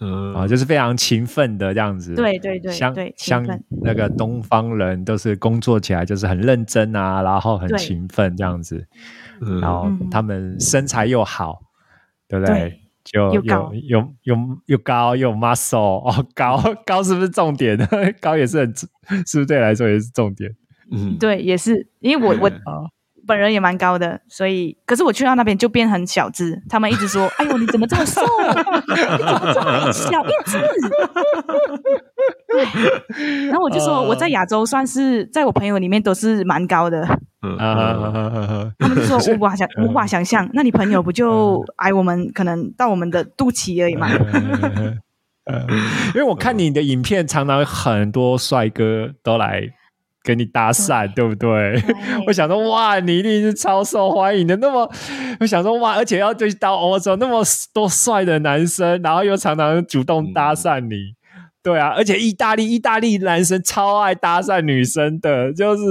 [0.00, 0.34] 嗯。
[0.34, 2.14] 啊，就是非常勤奋的这样子。
[2.14, 3.44] 对对对像像
[3.82, 8.86] 那个东方人都是工作起来就是很认真啊，然后很勤奋这样子，
[9.40, 9.60] 嗯。
[9.60, 10.08] 然后嗯。
[10.10, 11.60] 他们身材又好，
[12.28, 12.54] 对不对？
[12.54, 13.70] 对就又高。
[13.74, 17.76] 又又又又高又 muscle 哦，高 高是不是重点？
[18.20, 18.74] 高也是很，
[19.26, 20.50] 是不是对你来说也是重点？
[20.90, 21.86] 嗯，对，也是。
[22.00, 22.88] 因为我我啊
[23.26, 28.20] 本人也蛮高的，所以可是我去到那边就变很小只，他们一直说：“哎呦，你怎么这么瘦？
[28.88, 30.58] 你怎么这么小一只？
[33.48, 37.06] ”然后我就说我在亚洲算是在我朋友里面都是蛮高的，
[38.78, 44.08] 他们就说无法想无法想象，那你朋友不就矮我们可能到我们的肚脐而已嘛？
[45.46, 45.60] 呃
[46.14, 49.60] 因为我看你的影片，常常有很多帅哥都来
[50.24, 51.80] 跟你搭讪，对不对？
[52.26, 54.56] 我想说，哇，你一定是超受欢迎的。
[54.56, 54.90] 那么，
[55.38, 57.42] 我想说，哇，而且要对到欧洲那么
[57.74, 61.14] 多帅的男生，然后又常常主动搭讪你，
[61.62, 65.82] 对啊，而且意大利意大利男生超爱搭讪女生的，就是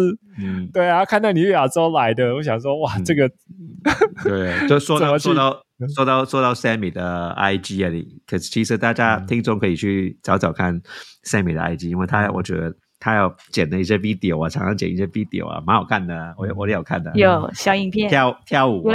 [0.42, 3.30] 嗯，对啊，看到你是亚洲来的，我想说，哇，这个
[4.26, 5.62] 对，就说到 说到
[5.96, 9.28] 说到说到 Sammy 的 IG 啊，你可是其实大家嗯。
[9.28, 10.82] 听众可以去找找看
[11.26, 12.74] Sammy 的 IG，因为他我觉得
[13.04, 18.94] 他有剪了一些 video 啊，常常剪一些 video 啊，蛮好看的，我我也有看的，有小影片，跳跳舞我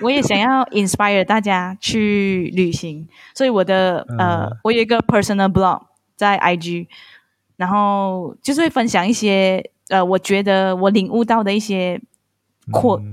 [0.00, 5.82] 我也想要 inspire 大家去旅行，所以我的呃嗯，我有一个 personal blog
[6.16, 6.86] 在 IG，
[7.56, 12.00] 然后就是会分享一些呃，我觉得我领悟到的一些
[12.72, 13.04] quote，、哦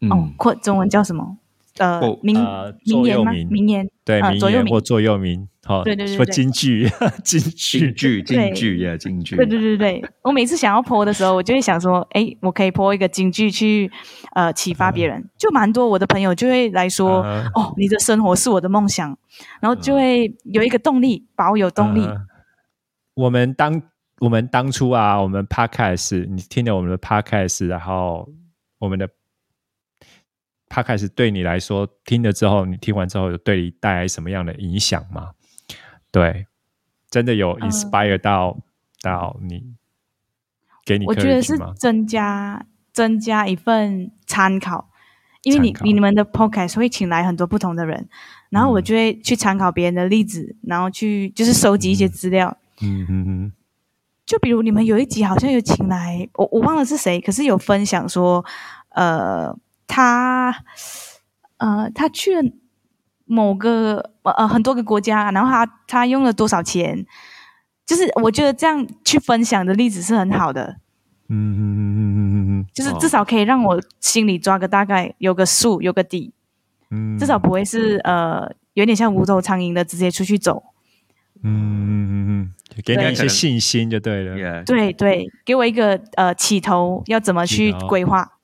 [0.00, 1.36] 嗯，，quote 中文叫什么？
[1.78, 3.32] 呃名呃名言吗？
[3.50, 6.88] 名言，对名呃座右铭言或座右铭，好，对对对说京剧，
[7.24, 13.90] 京京剧，剧对京剧呀，京剧，对对 对对，我每次想要 po 的时候，我就会想说，哎，我可以 po 一个京剧去
[14.34, 19.16] 呃启发别人，就蛮多我的朋友就会来说，嗯哦，你的生活是我的梦想，
[19.60, 22.00] 然后就会有一个动力，保有动力。
[22.04, 22.26] 嗯
[23.14, 23.82] 我们当
[24.20, 28.26] 我们当初啊，我们 podcast，你听了我们的 podcast，然后
[28.78, 29.06] 我们的
[30.70, 35.32] podcast 对你来说，听了之后，你听完之后，有对你带来什么样的影响吗？
[36.10, 36.46] 对，
[37.10, 38.56] 真的有嗯 inspire 到、
[39.02, 39.74] 到你，
[40.84, 41.58] 给你我觉得是？
[41.76, 44.90] 增加增加一份参考，
[45.42, 48.08] 因为你你们的 podcast 会请来很多不同的人，
[48.50, 52.56] 然后我嗯就会去参考别人的例子，然后去就是收集一些资料。
[52.82, 53.52] 嗯嗯嗯
[54.26, 58.44] 就比如你们有一集好像有请来，我我忘了是谁，可是有分享说，
[58.90, 59.52] 呃，
[59.90, 60.54] 他
[61.56, 62.48] 呃他去了
[63.24, 67.04] 某个呃呃很多个国家，然后他他用了多少钱，
[67.84, 70.76] 就是我觉得这样去分享的例子是很好的，
[71.28, 76.32] 嗯嗯嗯嗯嗯嗯就是至少可以让我心里抓个大概，有个数，有个底，
[76.90, 80.62] 嗯，至少不会是呃有点像无头苍蝇的直接出去走。
[81.42, 84.64] 嗯嗯嗯嗯，给你一些信心就对了。
[84.64, 84.92] 对。
[84.92, 88.38] 对，给我一个呃起头，要怎么去规划？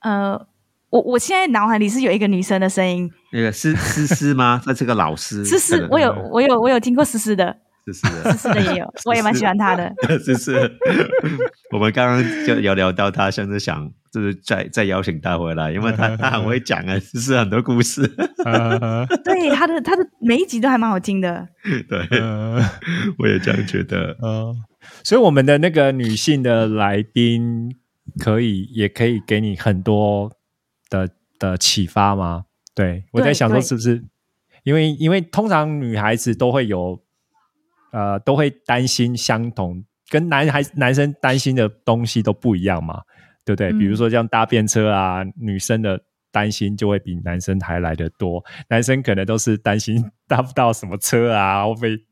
[0.00, 0.46] 呃，
[0.94, 4.62] 我我现在脑海里是有一个女生的声音，那个思思思吗？
[4.64, 9.92] 那是个老师，思思，我有我有我有听过思思的，思思的思思的也有，我也蛮喜欢她的。
[10.24, 10.70] 思思，
[11.72, 18.08] 我们刚刚就有聊到他，甚至想就是再再邀请他回来，因为他他 很会讲啊，思思很多故事，
[18.44, 21.48] 呃对，她的她的每一集都还蛮好听的。
[21.88, 22.62] 对，呃
[23.18, 24.16] 我也这样觉得。
[24.22, 24.54] 嗯，
[25.02, 27.74] 所以我们的那个女性的来宾，
[28.22, 30.30] 可以也可以给你很多
[31.44, 32.46] 的的启发吗？
[32.74, 34.04] 对我在想说，是不是
[34.64, 37.00] 因为因为通常女孩子都会有
[37.92, 43.02] 呃都会担心相同，跟男孩男生担心的东西都不一样嘛，
[43.44, 43.70] 对不对？
[43.70, 46.00] 嗯比如说像搭便车啊，女生的
[46.32, 52.02] 担心就会比男生还来得多，男生可能都是担心 搭不到什么车啊，会被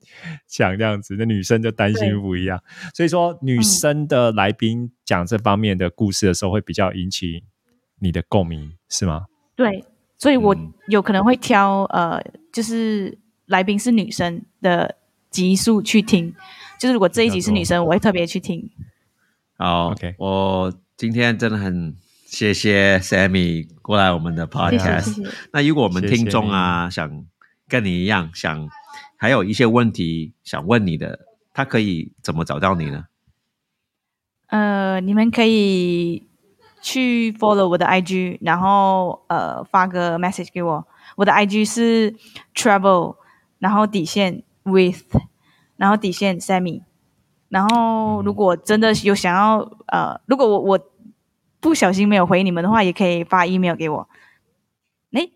[0.47, 2.63] 抢这样子，那女生就担心不一样。
[2.95, 7.43] 所以说，女嗯生的来宾讲这方面的故事的时候，会比较引起
[7.99, 9.25] 你的共鸣，是吗？
[9.57, 9.85] 对，
[10.19, 12.23] 所以我嗯有可能会挑呃，
[12.53, 14.97] 就是来宾是女生的
[15.31, 16.35] 集数去听。
[16.79, 18.69] 就是如果这一集是女生，我会特别去听。
[19.57, 25.15] 好 OK 我今天真的很谢谢 Sammy 过来我们的谢谢 podcast。
[25.15, 25.31] 谢谢。
[25.53, 27.25] 那如果我们听众啊想
[27.69, 28.69] 跟你一样，想
[29.17, 31.21] 还有一些问题想问你的，
[31.55, 33.07] 他可以怎么找到你呢？
[34.49, 36.27] 呃，你们可以
[36.83, 40.87] 去 follow 我的 IG，然后呃发个 message 给我。
[41.17, 42.15] 我的 IG 是
[42.55, 43.17] travel，
[43.59, 45.17] 然后底线 with，
[45.77, 46.83] 然后底线 Sammy。
[47.49, 50.81] 然后如果真的有想要呃，如果我我
[51.61, 54.09] 不小心没有回你们的话，也可以发 email 给我。
[55.13, 55.31] 诶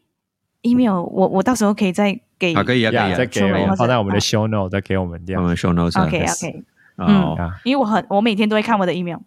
[0.63, 2.53] e m a i l 我我到时候可以再给。
[2.55, 5.43] 啊，可以啊，可以，啊，再给我们放在我们的哦 show note，再给我们这样。
[5.43, 6.65] 我们 show notes 啊 OK OK，
[6.97, 9.19] 哦啊因为我很我每天都会看我的 email。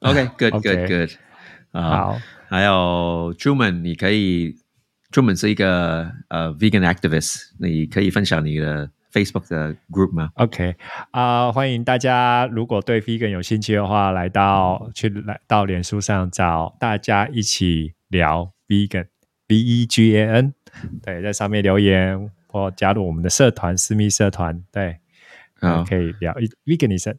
[0.00, 1.10] OK good good，
[1.72, 2.18] 啊，好，
[2.48, 4.56] 还有 Truman，你可以
[5.12, 10.74] ，Truman 是一个呃 vegan activist，你可以分享你的 Facebook 的 group 吗？OK
[11.12, 19.06] 啊、欢迎大家，如果对 vegan 有兴趣的话，来到去来到脸书上找大家一起聊 vegan
[19.48, 20.54] V E G A N，
[21.02, 24.98] 对，在上面留言或加入我们的社团私密社团，对，
[25.60, 27.16] 啊可以聊 veganism。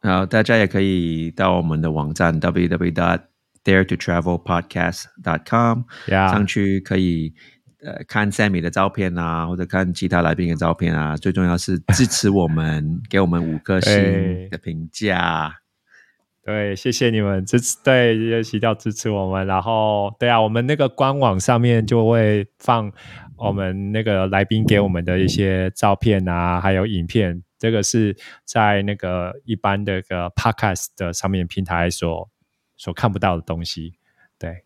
[0.00, 3.20] 然后大家也可以到我们的网站 www dot
[3.64, 7.32] dare to travel podcast dot com 呀上去可以
[7.82, 11.16] 呃看 Sammy 的照片啊，或者看其他来宾的照片啊。
[11.18, 13.92] 最重要是支持我们，给我们五颗星
[14.50, 15.56] 的评价。
[16.46, 19.46] 对，谢谢你们支持，对，也提到支持我们。
[19.46, 22.92] 然后，对啊，我们那个官网上面就会放
[23.38, 27.42] 我们那个来宾给我们的一些照片啊，还有影片。
[27.58, 32.28] 这个是在那个一般的个 podcast 的上面平台所
[32.76, 33.94] 所看不到的东西。
[34.38, 34.64] 对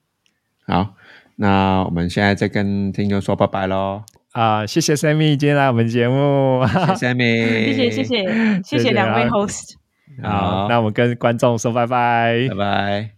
[0.67, 0.95] 好，
[1.37, 4.03] 那我们现在再跟听众说拜拜喽。
[4.33, 6.65] 啊、谢谢 Sammy 今天来我们节目。
[6.95, 9.75] 谢谢 Sammy，谢谢谢谢谢谢谢两位啊 host，
[10.23, 12.57] 好，好那我们跟观众说拜拜拜。
[12.57, 13.11] 拜。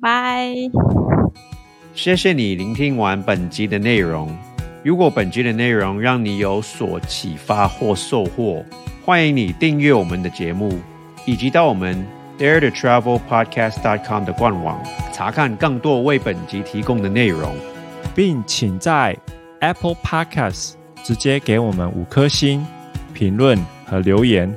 [0.00, 0.54] 拜。
[1.92, 4.36] 谢谢你聆听完本集的内容。
[4.82, 8.64] 如果本集的内容让你有所启发或收获，
[9.04, 10.78] 欢迎你订阅我们的节目，
[11.24, 12.06] 以及到我们
[12.38, 14.80] dare to travel podcast dot com 的官网
[15.12, 17.54] 查看更多为本集提供的内容。
[18.14, 19.16] 并请在
[19.58, 22.64] Apple Podcast 直接给我们五颗星
[23.12, 24.56] 评论和留言，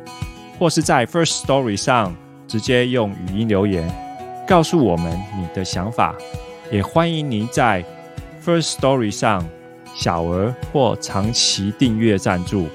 [0.60, 2.16] 或是在 First Story 上
[2.48, 3.90] 直接用语音留言
[4.48, 6.14] 告诉我们你的想法。
[6.72, 7.84] 也欢迎您在
[8.46, 9.44] First Story 上
[9.96, 12.68] 小额或长期订阅赞助，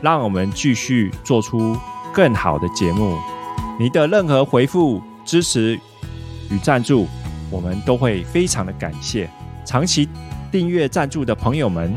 [0.00, 1.76] 让我们继续做出
[2.14, 3.18] 更好的节目。
[3.80, 5.72] 你的任何回复、支持
[6.50, 7.08] 与赞助，
[7.50, 9.26] 我们都会非常的感谢。
[9.64, 10.06] 长期
[10.52, 11.90] 订阅赞助的朋友们，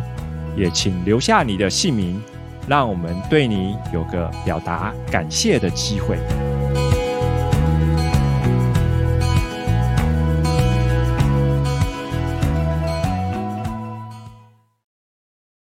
[0.56, 2.24] 也请留下你的姓名，
[2.70, 6.18] 让我们对你有个表达感谢的机会。